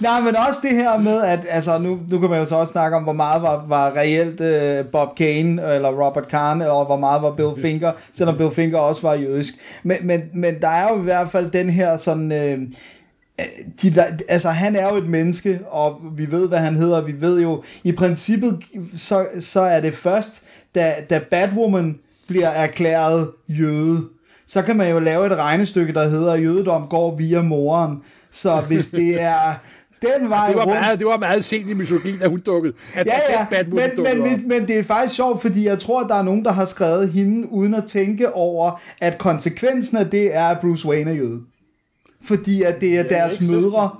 [0.00, 2.72] Nej, men også det her med, at altså, nu, nu kan man jo så også
[2.72, 6.96] snakke om, hvor meget var, var reelt uh, Bob Kane, eller Robert Kahn, eller hvor
[6.96, 9.54] meget var Bill Finger, selvom Bill Finger også var jødisk.
[9.82, 12.32] Men, men, men der er jo i hvert fald den her sådan...
[12.32, 12.62] Uh,
[13.82, 17.20] de, der, altså han er jo et menneske, og vi ved, hvad han hedder, vi
[17.20, 18.58] ved jo, i princippet,
[18.96, 20.42] så, så er det først,
[20.74, 21.98] da, da Batwoman
[22.28, 24.04] bliver erklæret jøde,
[24.46, 27.96] så kan man jo lave et regnestykke, der hedder, at jødedom går via moren.
[28.30, 29.54] Så hvis det er
[30.18, 30.80] den vej Det var, rundt.
[30.80, 32.74] meget, det var meget sent i mytologien, da hun dukkede.
[32.94, 35.78] At Ja, at ja, Batwoman men, men, hvis, men det er faktisk sjovt, fordi jeg
[35.78, 39.96] tror, at der er nogen, der har skrevet hende, uden at tænke over, at konsekvensen
[39.96, 41.40] af det er, at Bruce Wayne er jøde.
[42.24, 43.90] Fordi at det er deres ikke mødre.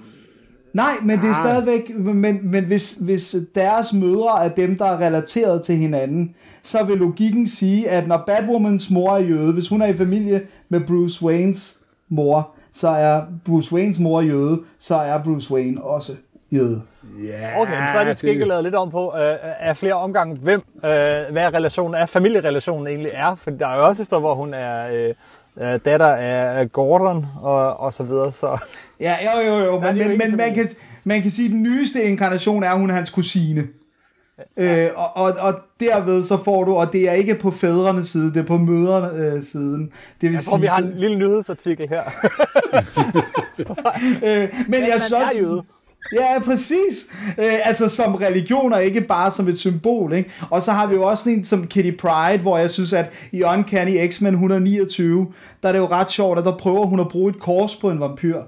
[0.76, 1.44] Nej, men det er Ah.
[1.44, 6.82] stadigvæk, men, men hvis, hvis deres mødre er dem, der er relateret til hinanden, så
[6.84, 10.80] vil logikken sige, at når Batwomans mor er jøde, hvis hun er i familie med
[10.80, 16.12] Bruce Waynes mor, så er Bruce Waynes mor jøde, så er Bruce Wayne også
[16.52, 16.82] jøde.
[17.26, 20.36] Ja, Okay, men så er det skikket lavet lidt om på, øh, af flere omgange,
[20.36, 20.90] hvem, øh,
[21.32, 23.34] hvad relationen er, familierelationen egentlig er.
[23.34, 25.14] For der er jo også et sted, hvor hun er øh,
[25.60, 28.32] øh, datter af Gordon og, og så videre.
[28.32, 28.58] Så
[29.00, 30.68] Ja, jo, jo, jo, men, jo men, men man, kan,
[31.04, 33.68] man kan sige, at den nyeste inkarnation er, at hun er hans kusine.
[34.56, 38.34] Øh, og, og, og derved så får du, og det er ikke på fædrenes side,
[38.34, 39.92] det er på mødrenes øh, siden.
[40.20, 42.02] Det vil jeg tror, sige, vi har en lille nyhedsartikel her.
[44.26, 45.62] øh, men jeg synes han også, er jøde.
[46.12, 47.06] Ja, præcis.
[47.38, 50.12] Øh, altså som religion og ikke bare som et symbol.
[50.12, 50.30] Ikke?
[50.50, 53.42] Og så har vi jo også en som Kitty Pride, hvor jeg synes, at i
[53.42, 55.26] Uncanny X-Men 129,
[55.62, 57.90] der er det jo ret sjovt, at der prøver hun at bruge et kors på
[57.90, 58.42] en vampyr.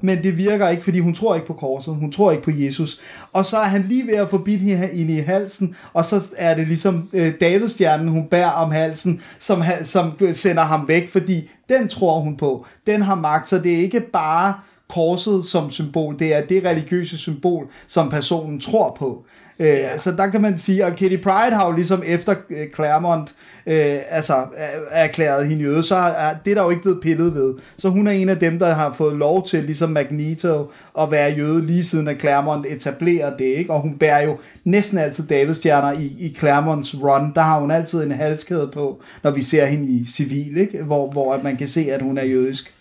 [0.00, 1.94] Men det virker ikke, fordi hun tror ikke på korset.
[1.94, 3.00] Hun tror ikke på Jesus.
[3.32, 6.34] Og så er han lige ved at få bidt hende ind i halsen, og så
[6.36, 11.50] er det ligesom øh, Davidstjernen, hun bærer om halsen, som, som sender ham væk, fordi
[11.68, 12.66] den tror hun på.
[12.86, 14.54] Den har magt, så det er ikke bare
[14.88, 19.24] korset som symbol, det er det religiøse symbol, som personen tror på.
[19.58, 19.98] Øh, ja.
[19.98, 23.34] Så der kan man sige, og Kitty Pride har jo ligesom efter øh, Claremont
[23.66, 27.34] øh, altså, er- erklæret hende jøde, så er det er der jo ikke blevet pillet
[27.34, 27.54] ved.
[27.78, 30.70] Så hun er en af dem, der har fået lov til, ligesom Magneto,
[31.00, 33.72] at være jøde lige siden at Claremont etablerer det, ikke?
[33.72, 37.32] Og hun bærer jo næsten altid Davidstjerner i, i Claremonts run.
[37.34, 40.82] Der har hun altid en halskæde på, når vi ser hende i civil, ikke?
[40.82, 42.72] Hvor, hvor at man kan se, at hun er jødisk.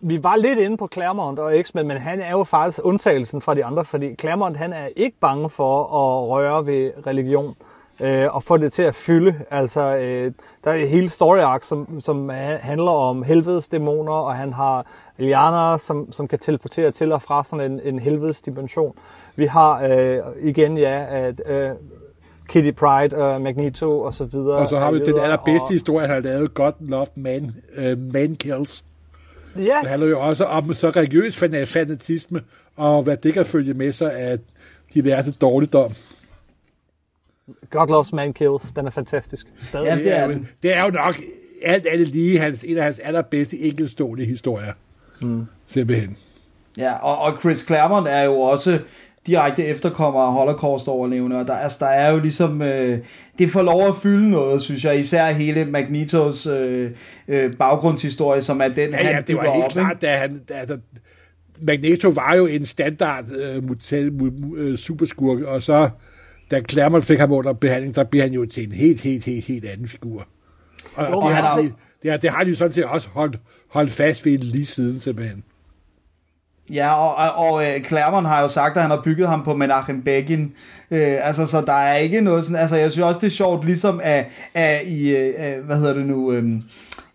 [0.00, 3.54] Vi var lidt inde på Claremont og X-Men, men han er jo faktisk undtagelsen fra
[3.54, 7.54] de andre, fordi Claremont han er ikke bange for at røre ved religion
[8.02, 9.34] øh, og få det til at fylde.
[9.50, 10.32] Altså, øh,
[10.64, 14.86] der er hele story arc, som, som ha- handler om helvedes dæmoner, og han har
[15.18, 18.94] lianer, som, som kan teleportere til og fra sådan en, en helvedes dimension.
[19.36, 21.70] Vi har øh, igen, ja, at, øh,
[22.48, 24.56] Kitty Pride og Magneto og så videre.
[24.56, 28.12] Og så har vi den allerbedste og- historie, han har lavet, God Love Man, uh,
[28.12, 28.84] Man Kills.
[29.58, 29.66] Yes.
[29.80, 32.42] Det handler jo også om så religiøs fana- fanatisme,
[32.76, 34.38] og hvad det kan følge med sig af
[34.94, 35.92] diverse dårligdom.
[37.70, 39.46] God Loves Man Kills, den er fantastisk.
[39.68, 39.86] Stadig.
[39.86, 40.48] Ja, det er jo, den.
[40.62, 41.14] det er jo nok
[41.62, 44.72] alt andet lige hans, en af hans allerbedste enkeltstående historier.
[45.22, 45.44] Mm.
[45.66, 46.16] Simpelthen.
[46.78, 48.78] Ja, og, og Chris Claremont er jo også
[49.26, 52.98] direkte efterkommer af Holocaust-overlevende, og der, altså, der er jo ligesom, øh,
[53.38, 56.90] det får lov at fylde noget, synes jeg, især hele Magnetos øh,
[57.28, 60.40] øh, baggrundshistorie, som er den, Ja, han ja, det var helt op, klart, da han...
[60.48, 60.76] Da, da,
[61.62, 65.90] Magneto var jo en standard øh, mutal, mu, mu, øh, superskurk, og så,
[66.50, 69.46] da Claremont fik ham under behandling, der blev han jo til en helt, helt, helt,
[69.46, 70.28] helt anden figur.
[70.94, 71.56] Og, og det, har,
[72.02, 75.00] det, har, det har han jo sådan set også holdt, holdt fast ved lige siden,
[75.00, 75.44] simpelthen.
[76.74, 79.56] Ja, og, og, og øh, Claremont har jo sagt, at han har bygget ham på
[79.56, 80.52] Menachem Begin.
[80.90, 82.60] Øh, altså, så der er ikke noget sådan...
[82.60, 85.16] Altså, jeg synes også, det er sjovt, ligesom at, at i...
[85.16, 86.32] Øh, hvad hedder det nu...
[86.32, 86.44] Øh,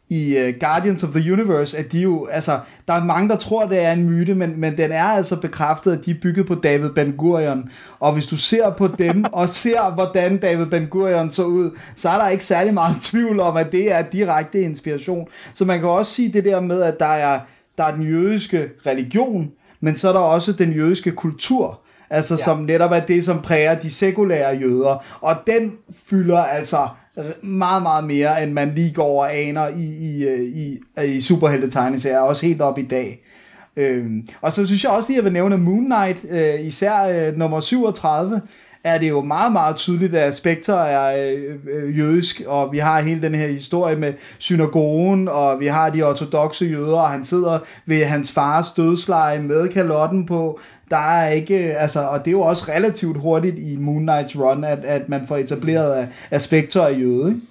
[0.10, 3.66] i uh, Guardians of the Universe, at de jo, altså, der er mange, der tror,
[3.66, 6.56] det er en myte, men, men den er altså bekræftet, at de er bygget på
[6.56, 7.70] David Ben Gurion.
[8.00, 12.10] Og hvis du ser på dem, og ser, hvordan David Ben Gurion så ud, så
[12.10, 15.28] er der ikke særlig meget tvivl om, at det er direkte inspiration.
[15.54, 17.40] Så man kan også sige det der med, at der er,
[17.78, 22.44] der er den jødiske religion, men så er der også den jødiske kultur, altså ja.
[22.44, 25.06] som netop er det, som præger de sekulære jøder.
[25.22, 25.74] Og den
[26.08, 26.88] fylder altså
[27.42, 32.46] meget, meget mere, end man lige går og aner i, i, i, i superhelte-tegneserier, også
[32.46, 33.22] helt op i dag.
[33.78, 37.28] Øhm, og så synes jeg også lige, at jeg vil nævne Moon Knight, øh, især
[37.28, 38.42] øh, nummer 37,
[38.86, 43.02] er det jo meget, meget tydeligt, at Spectre er øh, øh, jødisk, og vi har
[43.02, 47.60] hele den her historie med synagogen, og vi har de ortodoxe jøder, og han sidder
[47.86, 50.60] ved hans fars dødsleje med kalotten på.
[50.90, 54.36] Der er ikke, øh, altså, og det er jo også relativt hurtigt i Moon Knights
[54.36, 57.28] run, at, at man får etableret, at, at Spectre er jøde.
[57.28, 57.42] Ikke?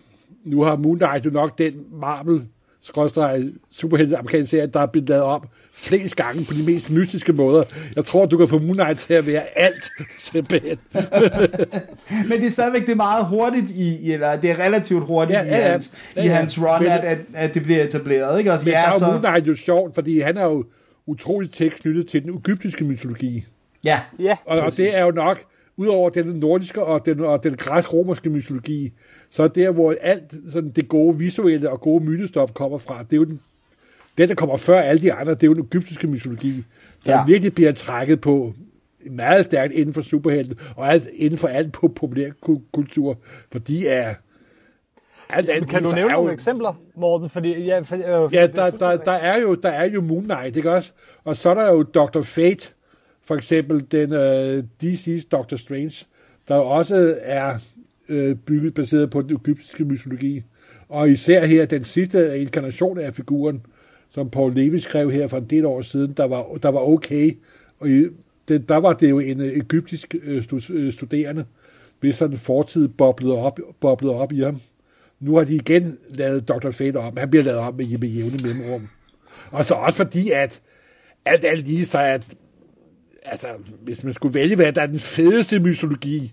[0.45, 2.43] Nu har Moon Knight jo nok den Marvel
[2.82, 5.47] skrådstræk superhelte amerikanske serie, der er blevet lavet op
[5.77, 7.62] flest gange på de mest mystiske måder.
[7.97, 10.79] Jeg tror, du kan få Moon Knight til at være alt, simpelthen.
[12.29, 15.39] Men det er stadigvæk det er meget hurtigt i, i- eller det er relativt hurtigt
[15.39, 15.70] Ja, i, ja, ja.
[15.70, 16.35] hans, Ja, i ja.
[16.35, 18.39] hans run, Men- at, at, at det bliver etableret.
[18.39, 18.53] Ikke?
[18.53, 20.64] Altså, Men ja, der er jo så, Moon Knight jo sjovt, fordi han er jo
[21.07, 23.45] utroligt tæt knyttet til den egyptiske mytologi.
[23.85, 25.39] ja, Ja, Og, og det er jo nok,
[25.77, 28.93] udover den nordiske og den, og den græsk-romerske mytologi,
[29.31, 33.12] så er der, hvor alt sådan det gode visuelle og gode mytestop kommer fra, det
[33.12, 33.41] er jo den,
[34.19, 36.65] det, der kommer før alle de andre, det er jo den egyptiske mytologi,
[37.07, 37.25] der Ja.
[37.27, 38.55] virkelig bliver trækket på
[39.11, 43.19] meget stærkt inden for superhelte, og alt, inden for alt på populærkultur,
[43.53, 44.15] for de er...
[45.31, 47.29] Alt andet, kan du nævne nogle jo, eksempler, Morten?
[47.31, 50.57] Fordi, ja, for, øh, ja der, der, der, er jo, der er jo Moon Knight,
[50.57, 50.93] ikke også?
[51.25, 52.23] Og så er der jo Dr.
[52.23, 52.69] Fate,
[53.25, 56.07] for eksempel den uh, DC's Doctor Strange,
[56.49, 57.55] der også er
[58.09, 60.43] uh, bygget baseret på den egyptiske mytologi.
[60.89, 63.67] Og især her, den sidste inkarnation af figuren,
[64.15, 67.37] som Paul Levi skrev her for en del år siden, der var, der var okay.
[67.79, 68.07] Og i,
[68.49, 71.45] det, der var det jo en øh, egyptisk øh, øh, studerende,
[72.01, 74.61] hvis sådan fortid boblede op, boblede op i ham.
[75.21, 76.71] Nu har de igen lavet Dr.
[76.71, 77.17] Fate om.
[77.17, 78.89] Han bliver lavet om med, med jævne mellemrum.
[79.51, 80.62] Og så også fordi, at
[81.25, 82.23] alt alt lige så, at
[83.25, 83.49] altså,
[83.81, 86.33] hvis man skulle vælge, hvad der er den fedeste mytologi,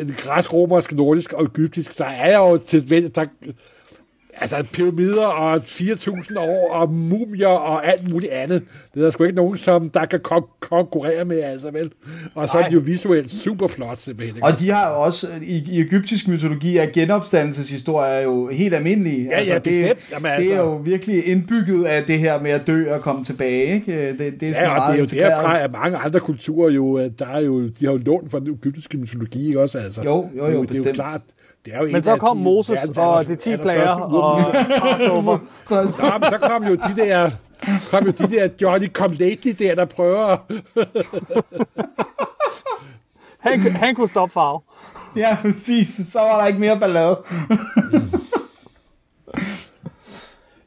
[0.00, 3.26] den græsk, romersk, nordisk og egyptisk, så er jeg jo til der,
[4.40, 8.62] altså pyramider og 4.000 år og mumier og alt muligt andet.
[8.94, 11.90] Det er der sgu ikke nogen, som der kan kon- konkurrere med, altså vel.
[12.34, 14.42] Og så er det jo visuelt super flot, simpelthen.
[14.42, 19.24] Og de har jo også, i, i egyptisk mytologi, er genopstandelseshistorier jo helt almindelige.
[19.24, 20.44] Ja, altså, ja, det, Jamen, altså.
[20.44, 23.74] det er jo virkelig indbygget af det her med at dø og komme tilbage.
[23.74, 24.08] Ikke?
[24.18, 25.32] Det, det er ja, og det er jo integreret.
[25.36, 28.58] derfra, at mange andre kulturer jo, der er jo, de har jo lånt fra den
[28.62, 29.78] egyptiske mytologi, ikke også?
[29.78, 31.20] Altså, jo, jo, jo, det, er jo, det er jo klart,
[31.64, 35.38] det er jo men så kom de, Moses og de 10 plager og Passover.
[35.70, 37.30] Nå, så kom jo de der
[37.90, 40.36] kom jo de der Johnny Come Lately der, der prøver
[43.48, 44.60] han, han kunne stoppe farve.
[45.16, 46.00] Ja, præcis.
[46.12, 47.18] Så var der ikke mere ballade.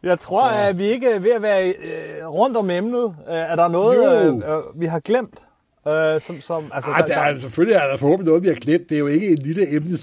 [0.03, 0.57] Jeg tror, så.
[0.57, 3.15] at vi ikke er ved at være øh, rundt om emnet.
[3.27, 5.41] Øh, er der noget, øh, øh, vi har glemt?
[5.87, 8.55] Øh, som, som, altså, Ej, der, der, er, selvfølgelig er der forhåbentlig noget, vi har
[8.55, 8.89] glemt.
[8.89, 9.97] Det er jo ikke en lille emne.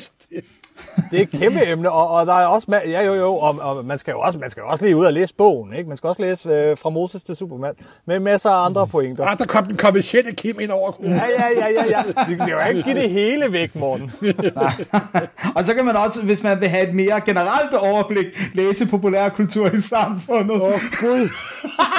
[1.10, 3.84] det er et kæmpe emne, og, og der er også, ja jo jo, og, og
[3.84, 5.88] man, skal jo også, man skal jo også lige ud og læse bogen, ikke?
[5.88, 7.74] Man skal også læse øh, Fra Moses til Superman,
[8.06, 9.26] med masser af andre pointer.
[9.26, 10.92] Ah, der kom den kommersielle Kim ind over.
[11.02, 12.24] Ja, ja, ja, ja, ja.
[12.28, 14.12] Vi kan jo ikke give det hele væk, Morten.
[15.56, 19.66] og så kan man også, hvis man vil have et mere generelt overblik, læse populærkultur
[19.66, 20.56] i samfundet.
[20.56, 21.28] Åh, oh, Gud.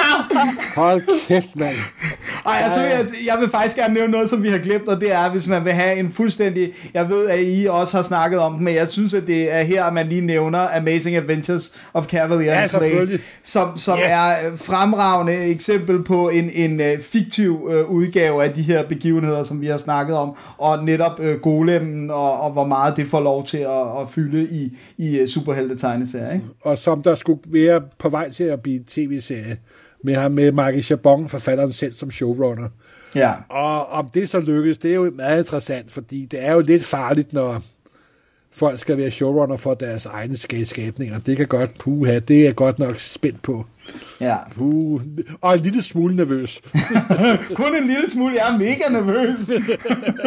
[0.76, 1.76] Hold kæft, mand.
[2.46, 5.12] Ej, altså, jeg, jeg vil faktisk gerne nævne noget, som vi har glemt, og det
[5.12, 6.72] er, hvis man vil have en fuldstændig...
[6.94, 9.90] Jeg ved, at I også har snakket om men jeg synes, at det er her,
[9.90, 14.06] man lige nævner Amazing Adventures of Cavalier ja, Clay, som, som yes.
[14.08, 19.60] er fremragende eksempel på en, en uh, fiktiv uh, udgave af de her begivenheder, som
[19.60, 23.46] vi har snakket om, og netop uh, golemmen, og, og hvor meget det får lov
[23.46, 26.32] til at, at fylde i, i uh, superhelte-tegneserier.
[26.32, 26.44] Ikke?
[26.60, 29.56] Og som der skulle være på vej til at blive tv-serie,
[30.04, 32.68] med ham med Marke Chabon, forfatteren selv som showrunner.
[33.14, 33.32] Ja.
[33.48, 36.84] Og om det så lykkes, det er jo meget interessant, fordi det er jo lidt
[36.84, 37.62] farligt, når
[38.52, 40.36] folk skal være showrunner for deres egne
[40.66, 41.18] skabninger.
[41.18, 43.64] Det kan godt, puha, det er godt nok spændt på.
[44.20, 44.36] Ja.
[44.54, 45.02] Puh.
[45.40, 46.60] Og en lille smule nervøs.
[47.54, 49.38] Kun en lille smule, jeg er mega nervøs.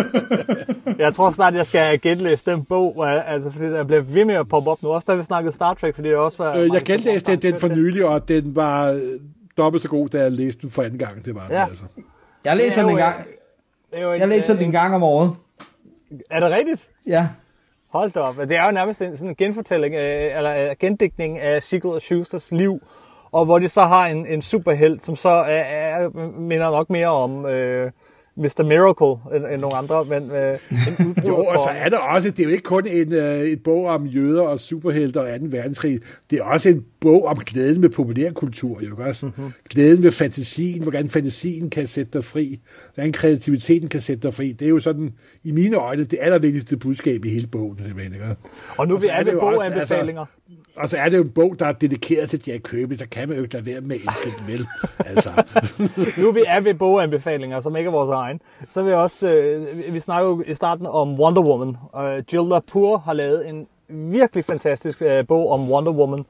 [1.06, 4.48] jeg tror snart, jeg skal genlæse den bog, altså, fordi der bliver ved med at
[4.48, 4.90] poppe op nu.
[4.90, 6.58] Også da vi snakkede Star Trek, fordi det også var...
[6.58, 9.02] Øh, jeg genlæste den, den for nylig, og den var
[9.58, 11.26] dobbelt så god, da jeg læste den for anden gang.
[11.26, 11.62] Det var ja.
[11.62, 11.84] den, altså.
[12.46, 13.16] Jeg læser den en gang.
[13.92, 15.36] Jeg læser den en gang om året.
[16.32, 16.88] Er det rigtigt?
[17.08, 17.28] Ja.
[17.90, 18.38] Hold da op.
[18.38, 22.02] Det er jo nærmest en sådan en genfortælling, øh, eller øh, gendækning af Sigurd og
[22.02, 22.80] Schusters liv,
[23.32, 27.08] og hvor de så har en, en superhelt, som så er, er, minder nok mere
[27.08, 27.92] om øh,
[28.36, 28.64] Mr.
[28.64, 30.60] Miracle end, end nogle andre, men øh,
[31.00, 33.64] en Jo, og så er der også, det er jo ikke kun en, øh, et
[33.64, 35.46] bog om jøder og superhelte og 2.
[35.50, 36.00] verdenskrig,
[36.30, 39.26] det er også en bog om glæden med populærkultur, jo også.
[39.26, 39.54] Mm-hmm.
[39.70, 42.60] Glæden med fantasien, hvordan fantasien kan sætte dig fri,
[42.94, 44.52] hvordan kreativiteten kan sætte dig fri.
[44.52, 47.78] Det er jo sådan, i mine øjne, det allervigtigste budskab i hele bogen.
[47.78, 48.36] Simpelthen, ikke?
[48.78, 50.22] Og nu og vi er det boganbefalinger.
[50.22, 50.34] Altså,
[50.76, 53.28] og så er det jo en bog, der er dedikeret til Jack Kirby, så kan
[53.28, 54.68] man jo ikke lade være med at elske den vel.
[55.06, 55.30] Altså.
[56.22, 59.94] nu vi er ved boganbefalinger, som ikke er vores egen, så vil jeg også, øh,
[59.94, 61.78] vi snakker jo i starten om Wonder Woman.
[61.98, 66.26] Øh, Jill Lepore har lavet en virkelig fantastisk øh, bog om Wonder Woman.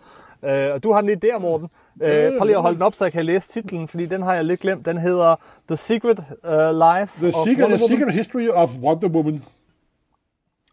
[0.46, 1.70] Øh, og du har den lige der, Morten.
[2.02, 4.34] Øh, prøv lige at holde den op, så jeg kan læse titlen, fordi den har
[4.34, 4.86] jeg lidt glemt.
[4.86, 5.36] Den hedder
[5.68, 9.44] The Secret uh, Life The of Secret, The Secret History of Wonder Woman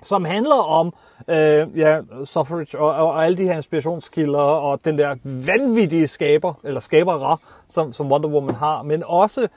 [0.03, 0.95] som handler om
[1.29, 6.55] øh, ja, suffrage og, og, og alle de her inspirationskilder og den der vanvittige skaber,
[6.65, 7.37] eller skabere,
[7.69, 9.49] som, som Wonder Woman har, men også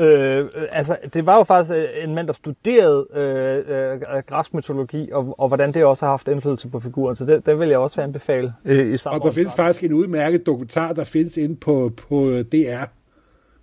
[0.00, 5.10] Øh, altså, det var jo faktisk øh, en mand, der studerede øh, øh, græsk mytologi,
[5.12, 7.78] og, og hvordan det også har haft indflydelse på figuren, så det, det vil jeg
[7.78, 11.56] også anbefale øh, i samme Og der findes faktisk en udmærket dokumentar, der findes inde
[11.56, 12.84] på, på øh, DR,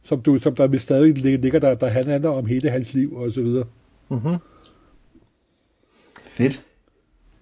[0.04, 3.42] som, du, som der stadig ligger der, der handler om hele hans liv og så
[3.42, 3.66] videre.
[4.10, 4.36] Mm-hmm.
[6.32, 6.66] Fedt.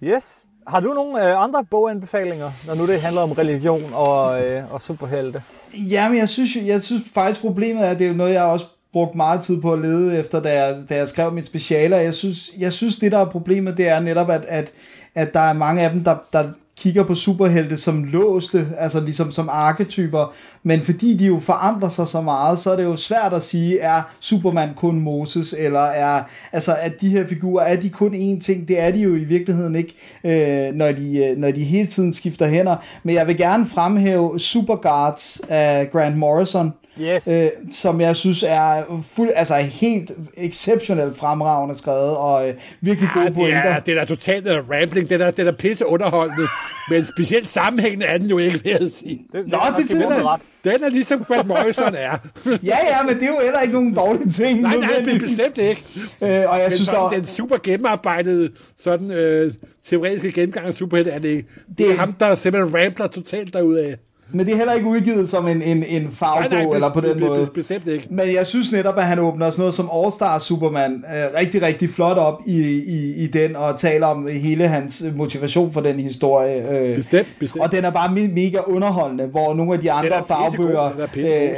[0.02, 0.42] Yes.
[0.66, 4.82] Har du nogle øh, andre boganbefalinger, når nu det handler om religion og, øh, og
[4.82, 5.42] superhelte?
[5.74, 8.66] Jamen, jeg synes, jeg synes faktisk, problemet er, at det er jo noget, jeg også
[8.96, 12.04] brugt meget tid på at lede efter, da jeg, da jeg skrev mit speciale, og
[12.04, 14.72] jeg synes, jeg synes, det der er problemet, det er netop, at, at,
[15.14, 16.44] at der er mange af dem, der, der
[16.76, 22.08] kigger på superhelte som låste, altså ligesom som arketyper, men fordi de jo forandrer sig
[22.08, 26.22] så meget, så er det jo svært at sige, er Superman kun Moses, eller er,
[26.52, 28.68] altså at de her figurer, er de kun én ting?
[28.68, 29.94] Det er de jo i virkeligheden ikke,
[30.24, 32.76] øh, når, de, øh, når de hele tiden skifter hænder.
[33.02, 37.28] Men jeg vil gerne fremhæve Superguards af Grant Morrison, Yes.
[37.28, 43.22] øh, som jeg synes er fuld, altså helt exceptionelt fremragende skrevet, og øh, virkelig gode
[43.24, 43.58] Ja, det pointer.
[43.58, 46.48] er, det er totalt uh, rambling, det er, det er pisse underholdende,
[46.90, 49.20] men specielt sammenhængende er den jo ikke, vil jeg sige.
[49.32, 50.40] Det, Nå, det Kim synes Morten jeg- ret.
[50.64, 52.16] Den er ligesom Grant Morrison er.
[52.70, 54.60] Ja, ja, men det er jo heller ikke nogen dårlige ting.
[54.60, 55.30] nej, nej, men nødvendigvis.
[55.30, 55.84] bestemt ikke.
[56.22, 58.50] Øh, og jeg Men synes, sådan, der, den super gennemarbejdede,
[58.84, 59.54] sådan øh,
[59.88, 61.48] teoretiske gennemgang af superhelte er det ikke.
[61.78, 63.94] Det er Det- ham, der simpelthen rambler totalt derudad.
[64.32, 67.46] Men det er heller ikke udgivet som en, en, en fagbog, eller på den måde.
[67.54, 68.06] Bestemt ikke.
[68.10, 71.90] Men jeg synes netop, at han åbner sådan noget som All-Star Superman øh, rigtig, rigtig
[71.90, 76.70] flot op i, i, i den, og taler om hele hans motivation for den historie.
[76.78, 77.62] Øh, Bestemt, bestemt.
[77.64, 81.06] Og den er bare me- mega underholdende, hvor nogle af de andre er fagbøger er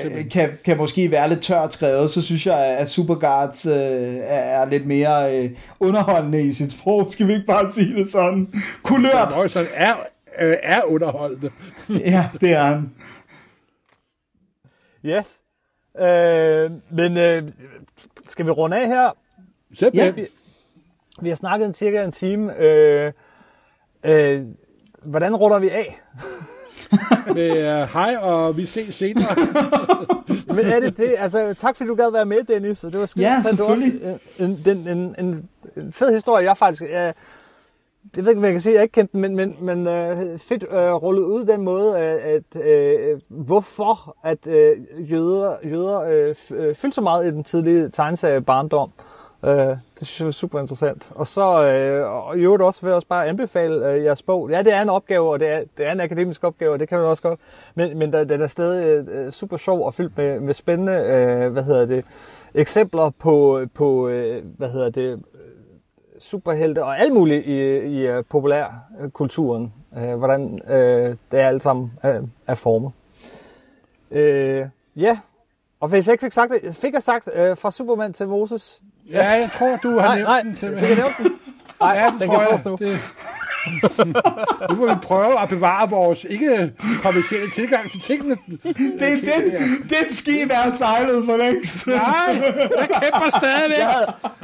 [0.05, 3.73] øh, kan, kan måske være lidt tørt skrevet, så synes jeg, at Superguards øh,
[4.27, 5.51] er, lidt mere øh,
[5.81, 7.07] underholdende i sit sprog.
[7.09, 8.49] Skal vi ikke bare sige det sådan?
[8.83, 9.33] Kulørt!
[9.37, 9.93] Morrison er,
[10.41, 11.51] øh, er underholdende.
[12.13, 12.95] Ja, det er han.
[15.05, 15.41] Yes.
[16.01, 17.51] Øh, men øh,
[18.29, 19.11] skal vi runde af her?
[19.75, 20.27] Simpelthen.
[21.21, 22.57] Vi har snakket en cirka en time.
[22.57, 23.13] Øh,
[24.05, 24.47] øh,
[25.03, 26.01] hvordan runder vi af?
[27.35, 29.27] Med uh, hej, og vi ses senere.
[30.57, 31.15] Men er det det?
[31.19, 32.81] Altså, tak fordi du gad være med, Dennis.
[32.81, 33.59] Det var skide Ja, interessant.
[33.59, 34.87] Det var også selvfølgelig.
[34.87, 36.83] en, en, en, en, en fed historie, jeg faktisk...
[36.83, 37.15] Jeg,
[38.15, 40.39] det ved ikke, hvad jeg kan sige, jeg ikke kendte den, men, men, men øh,
[40.39, 44.77] fedt øh, rullet ud den måde, at, at øh, hvorfor at øh,
[45.13, 48.91] jøder, jøder øh, øh, fyldte så meget i den tidlige tegneserie barndom.
[49.45, 49.51] Øh,
[49.99, 51.11] det synes jeg var super interessant.
[51.15, 54.51] Og så øh, og i øvrigt også vil jeg også bare anbefale øh, jeres bog.
[54.51, 56.89] Ja, det er en opgave, og det er, det er en akademisk opgave, og det
[56.89, 57.41] kan man også godt.
[57.75, 61.53] Men, men der, den er stadig øh, super sjov og fyldt med, med spændende, øh,
[61.53, 62.05] hvad hedder det,
[62.55, 65.23] eksempler på, på øh, hvad hedder det,
[66.21, 69.73] superhelte og alt muligt i, i uh, populærkulturen.
[69.97, 72.93] Uh, hvordan uh, det er alt sammen uh, er formet.
[74.11, 74.69] Uh,
[75.03, 75.19] ja,
[75.81, 78.81] og hvis jeg ikke fik sagt det, fik jeg sagt uh, fra Superman til Moses.
[79.11, 80.51] ja, jeg tror, du har Nej, nævnt nej, den.
[80.53, 80.89] fik simpelthen.
[80.99, 81.39] jeg nævnt den?
[81.81, 82.61] Nej, Ja, den tror kan jeg.
[82.65, 82.77] nu.
[82.81, 82.99] Det...
[84.71, 88.37] nu må vi prøve at bevare vores ikke kommercielle tilgang til tingene.
[88.63, 89.55] Det, det,
[89.91, 91.87] det skib er sejlet for længst.
[91.87, 91.97] Nej,
[92.79, 93.79] jeg kæmper stadigvæk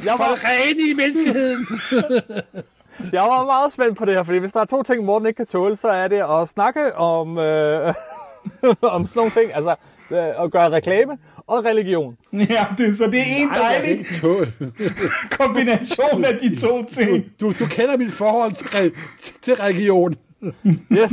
[0.05, 1.67] Jeg for var, det rene i menneskeheden.
[3.13, 5.37] jeg var meget spændt på det her, fordi hvis der er to ting, Morten ikke
[5.37, 7.93] kan tåle, så er det at snakke om, øh,
[8.81, 9.75] om sådan nogle ting, altså
[10.11, 11.11] øh, at gøre reklame
[11.47, 12.15] og religion.
[12.49, 14.05] Ja, det, så det er en dejlig
[15.39, 17.25] kombination af de to ting.
[17.41, 18.91] Du, du kender mit forhold til,
[19.41, 20.13] til religion.
[20.91, 21.11] Yes.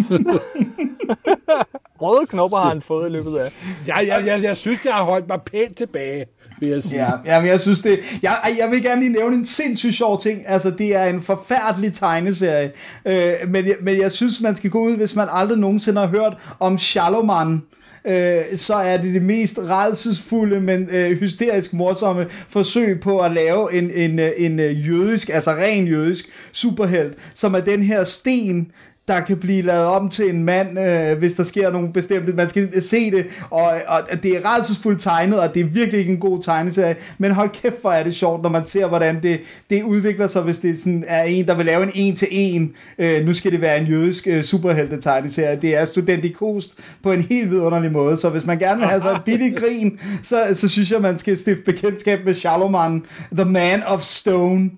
[2.01, 3.53] Røde knopper har han fået i løbet af.
[3.87, 6.25] Jeg, jeg, jeg, jeg synes, jeg har holdt mig pænt tilbage,
[6.61, 7.03] vil jeg sige.
[7.05, 8.01] Ja, ja men jeg synes det...
[8.23, 10.43] Jeg, jeg vil gerne lige nævne en sindssygt sjov ting.
[10.47, 12.71] Altså, det er en forfærdelig tegneserie.
[13.07, 16.09] Øh, men, jeg- men jeg synes, man skal gå ud, hvis man aldrig nogensinde har
[16.09, 17.63] hørt om Shaloman.
[18.05, 23.75] Øh, så er det det mest redselsfulde, men øh, hysterisk morsomme forsøg på at lave
[23.75, 28.73] en, en, øh, en, en jødisk, altså ren jødisk superhelt, som er den her sten,
[29.13, 32.33] der kan blive lavet om til en mand, øh, hvis der sker nogle bestemte...
[32.33, 36.13] Man skal se det, og, og det er rædselsfuldt tegnet, og det er virkelig ikke
[36.13, 39.41] en god tegneserie, men hold kæft, hvor er det sjovt, når man ser, hvordan det,
[39.71, 42.75] det udvikler sig, hvis det sådan er en, der vil lave en en-til-en.
[42.99, 45.59] Øh, nu skal det være en jødisk øh, superhelte-tegneserie.
[45.63, 49.11] Det er studentikost på en helt vidunderlig måde, så hvis man gerne vil have sig
[49.13, 53.83] et billigt grin, så, så synes jeg, man skal stifte bekendtskab med Shaloman, The Man
[53.87, 54.71] of Stone.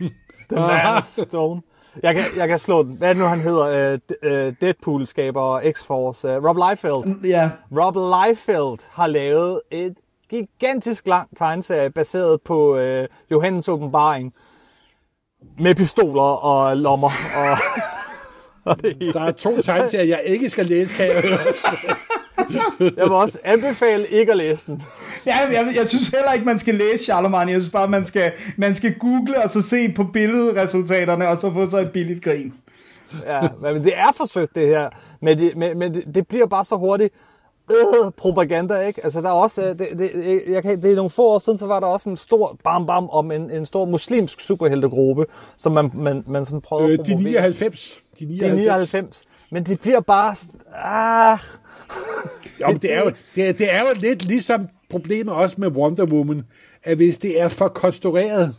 [0.50, 1.60] The Man of Stone.
[2.02, 2.96] Jeg kan, jeg kan slå den.
[2.98, 3.92] Hvad er det nu, han hedder?
[3.92, 6.28] Uh, uh, Deadpool-skaber X-Force.
[6.28, 7.24] Uh, Rob Liefeld.
[7.24, 9.94] Ja, Rob Liefeld har lavet et
[10.30, 14.34] gigantisk lang tegneserie baseret på uh, Johannes åbenbaring.
[15.58, 17.10] Med pistoler og lommer.
[17.36, 17.58] Og,
[18.64, 19.12] og det hele.
[19.12, 21.38] Der er to tegneserier, jeg ikke skal læse, kan jeg høre.
[22.80, 24.82] Jeg vil også anbefale ikke at læse den.
[25.26, 27.52] Ja, jeg, jeg synes heller ikke, man skal læse Charlemagne.
[27.52, 31.52] Jeg synes bare, man skal, man skal google og så se på billedresultaterne, og så
[31.52, 32.54] få sig et billigt grin.
[33.26, 34.88] Ja, men det er forsøgt det her.
[35.20, 37.14] Men det, men, men det, bliver bare så hurtigt
[37.70, 39.00] øh, propaganda, ikke?
[39.04, 41.58] Altså der er også, øh, det, det, jeg kan, det er nogle få år siden,
[41.58, 45.26] så var der også en stor bam bam om en, en stor muslimsk superheltegruppe,
[45.56, 47.32] som man, man, man sådan prøvede Øh, at de promovere.
[47.32, 48.00] 99.
[48.18, 48.56] De Det er 99.
[48.56, 49.24] 99.
[49.50, 50.36] Men det bliver bare...
[50.74, 51.38] Ah,
[52.60, 56.04] Jo, det er jo, det, er- det er jo lidt ligesom problemet også med Wonder
[56.06, 56.42] Woman,
[56.82, 58.54] at hvis det er for konstrueret,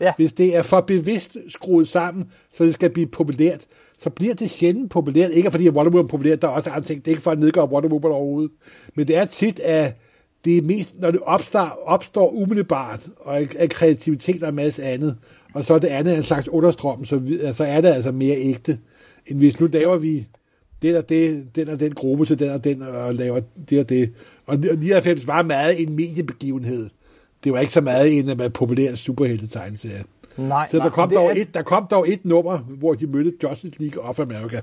[0.00, 0.12] Ja.
[0.16, 2.24] hvis det er for bevidst skruet sammen,
[2.56, 3.60] så det skal blive populært,
[4.02, 5.30] så bliver det sjældent populært.
[5.30, 7.04] Ikke fordi Wonder Woman er populært, der er også andre ting.
[7.04, 8.50] Det er ikke for at nedgøre Wonder Woman overhovedet.
[8.94, 9.96] Men det er tit, at
[10.44, 14.82] det er mest, når det opstår, opstår umiddelbart, og af, af kreativitet og en masse
[14.84, 15.16] andet,
[15.54, 18.36] og så er det andet en slags understrøm, så, vi, så er det altså mere
[18.36, 18.78] ægte,
[19.26, 20.26] end hvis nu laver vi
[20.82, 23.88] den og det, den og den gruppe til den og den, og laver det og
[23.88, 24.12] det.
[24.46, 26.90] Og 99 var meget en mediebegivenhed.
[27.44, 30.04] Det var ikke så meget en af populær superhelte-tegneserie.
[30.36, 33.06] Nej, Så der nej, kom, dog er- et, der kom dog et nummer, hvor de
[33.06, 34.60] mødte Justice League of America.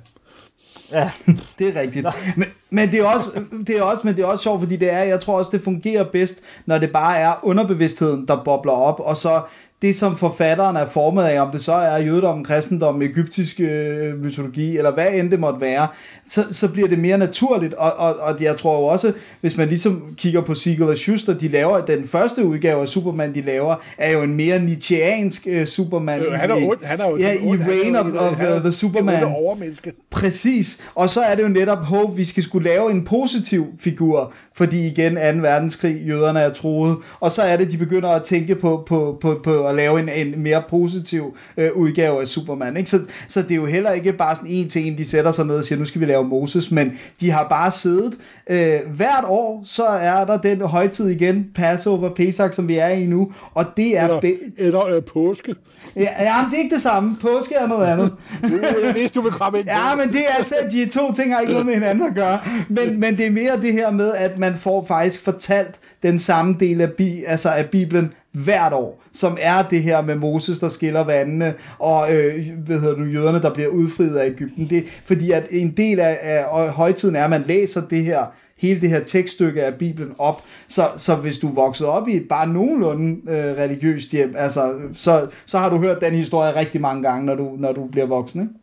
[0.91, 1.11] Ja,
[1.59, 2.07] Det er rigtigt.
[2.38, 3.30] Men, men, det er også,
[3.68, 5.61] det er også, men det er også sjovt, fordi det er, jeg tror også, det
[5.61, 9.41] fungerer bedst, når det bare er underbevidstheden, der bobler op, og så
[9.82, 14.78] det, som forfatteren er formet af, om det så er jødedom, kristendom, egyptisk øh, mytologi,
[14.78, 15.88] eller hvad end det måtte være,
[16.26, 19.67] så, så bliver det mere naturligt, og, og, og jeg tror jo også, hvis man
[19.67, 23.76] ligesom kigger på Siegel og Schuster, de laver, den første udgave af Superman, de laver,
[23.97, 26.21] er jo en mere Nietzscheansk øh, Superman.
[26.21, 29.15] Øh, Han er ond, han er jo Ja, i Reign of, of uh, the Superman.
[29.15, 29.91] Det er overmenneske.
[30.11, 30.82] Præcis.
[30.95, 34.88] Og så er det jo netop håb, vi skal skulle lave en positiv figur, fordi
[34.88, 35.19] igen 2.
[35.19, 39.39] verdenskrig, jøderne er troet, og så er det, de begynder at tænke på, på, på,
[39.43, 42.78] på at lave en, en mere positiv øh, udgave af Superman.
[42.78, 42.89] Ikke?
[42.89, 45.45] Så, så det er jo heller ikke bare sådan en til en, de sætter sig
[45.45, 48.13] ned og siger, nu skal vi lave Moses, men de har bare siddet.
[48.49, 53.05] Øh, hvert år, så er der den højtid igen, Passover, Pesach, som vi er i
[53.05, 54.03] nu, og det er...
[54.03, 55.55] Eller, Be- eller øh, påske.
[55.95, 57.16] ja, ja, men det er ikke det samme.
[57.22, 58.11] Påske er noget andet.
[58.95, 61.53] Vidste, du vil komme ind Ja, men det er altså, de to ting har ikke
[61.53, 62.39] noget med hinanden at gøre.
[62.70, 66.55] Men, men det er mere det her med, at man får faktisk fortalt den samme
[66.59, 68.13] del af, bi, altså af Bibelen
[68.43, 72.95] hvert år, som er det her med Moses, der skiller vandene, og øh, hvad hedder
[72.95, 74.69] du, jøderne, der bliver udfriet af Ægypten.
[74.69, 78.25] Det, fordi at en del af, af højtiden er, at man læser det her
[78.57, 80.41] hele det her tekststykke af Bibelen op.
[80.67, 85.27] Så, så hvis du voksede op i et bare nogenlunde øh, religiøst hjem, altså, så,
[85.45, 88.41] så har du hørt den historie rigtig mange gange, når du, når du bliver voksen.
[88.41, 88.53] Ikke?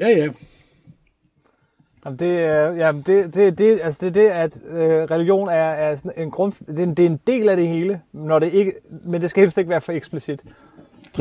[0.00, 0.28] Ja, ja.
[2.04, 5.52] Jamen, det, er- jamen, det, det, det, altså det er det, at øh, religion er,
[5.54, 8.38] er sådan en grund, det er, en, det er en del af det hele, når
[8.38, 8.72] det ikke,
[9.04, 10.40] men det skal helst ikke være for eksplicit.
[10.44, 10.52] Men,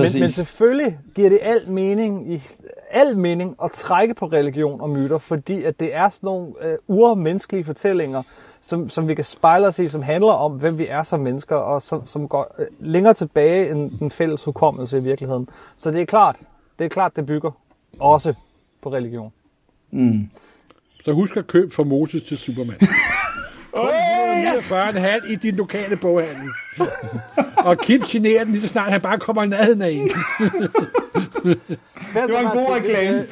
[0.03, 0.21] Præcis.
[0.21, 2.43] men selvfølgelig giver det al mening, i,
[2.91, 6.77] al mening at trække på religion og myter, fordi at det er sådan nogle øh,
[6.87, 8.21] urmenneskelige fortællinger,
[8.61, 11.55] som, som vi kan spejle os i, som handler om, hvem vi er som mennesker,
[11.55, 15.49] og som, som går øh, længere tilbage end den fælles hukommelse i virkeligheden.
[15.77, 16.35] Så det er klart,
[16.79, 17.51] det er klart, det bygger
[17.99, 18.33] også
[18.81, 19.31] på religion.
[21.05, 22.77] Så husk at købe fra Moses til Superman.
[23.73, 26.49] Kun 149,5 i din lokale boghandel.
[27.57, 30.07] og Kim generer den lige så snart han bare kommer i nærheden af en.
[30.07, 31.59] Det
[32.13, 33.27] Det var en god reklame.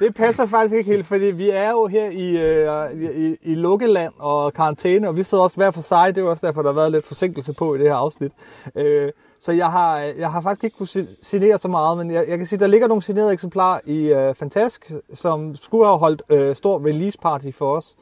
[0.00, 4.12] Det passer faktisk ikke helt, fordi vi er jo her i, øh, i, i lukkeland
[4.18, 6.14] og karantæne, og vi sidder også hver for sig.
[6.14, 8.32] Det er jo også derfor, der har været lidt forsinkelse på i det her afsnit.
[8.76, 12.24] Øh, så jeg har, jeg har faktisk ikke kunne si- signere så meget, men jeg,
[12.28, 16.22] jeg kan sige, der ligger nogle signerede eksemplarer i øh, Fantask, som skulle have holdt
[16.30, 17.96] øh, stor release party for os.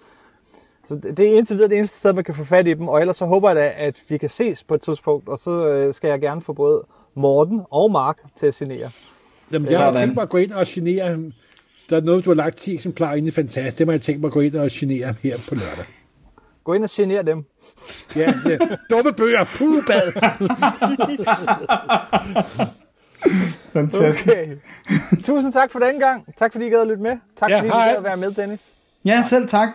[0.88, 2.88] Så det, det er indtil videre det eneste sted, man kan få fat i dem,
[2.88, 5.66] og ellers så håber jeg da, at vi kan ses på et tidspunkt, og så
[5.66, 6.82] øh, skal jeg gerne få både
[7.14, 8.90] Morten og Mark til at signere.
[9.52, 10.00] Jamen, jeg har Sådan.
[10.00, 11.18] tænkt mig at gå ind og genere.
[11.90, 13.78] Der er noget, du har lagt 10 eksemplarer inde i Fantastisk.
[13.78, 15.84] Det må jeg tænke mig at gå ind og genere her på lørdag.
[16.64, 17.44] Gå ind og genere dem.
[18.16, 18.58] Ja, ja.
[18.90, 19.44] Dumme bøger.
[19.44, 20.12] Puh, bad.
[23.72, 24.28] Fantastisk.
[24.28, 24.56] Okay.
[25.24, 26.26] Tusind tak for den gang.
[26.38, 27.16] Tak fordi I gad at lytte med.
[27.36, 28.70] Tak Ja, fordi I gad at være med, Dennis.
[29.04, 29.68] Ja, selv tak.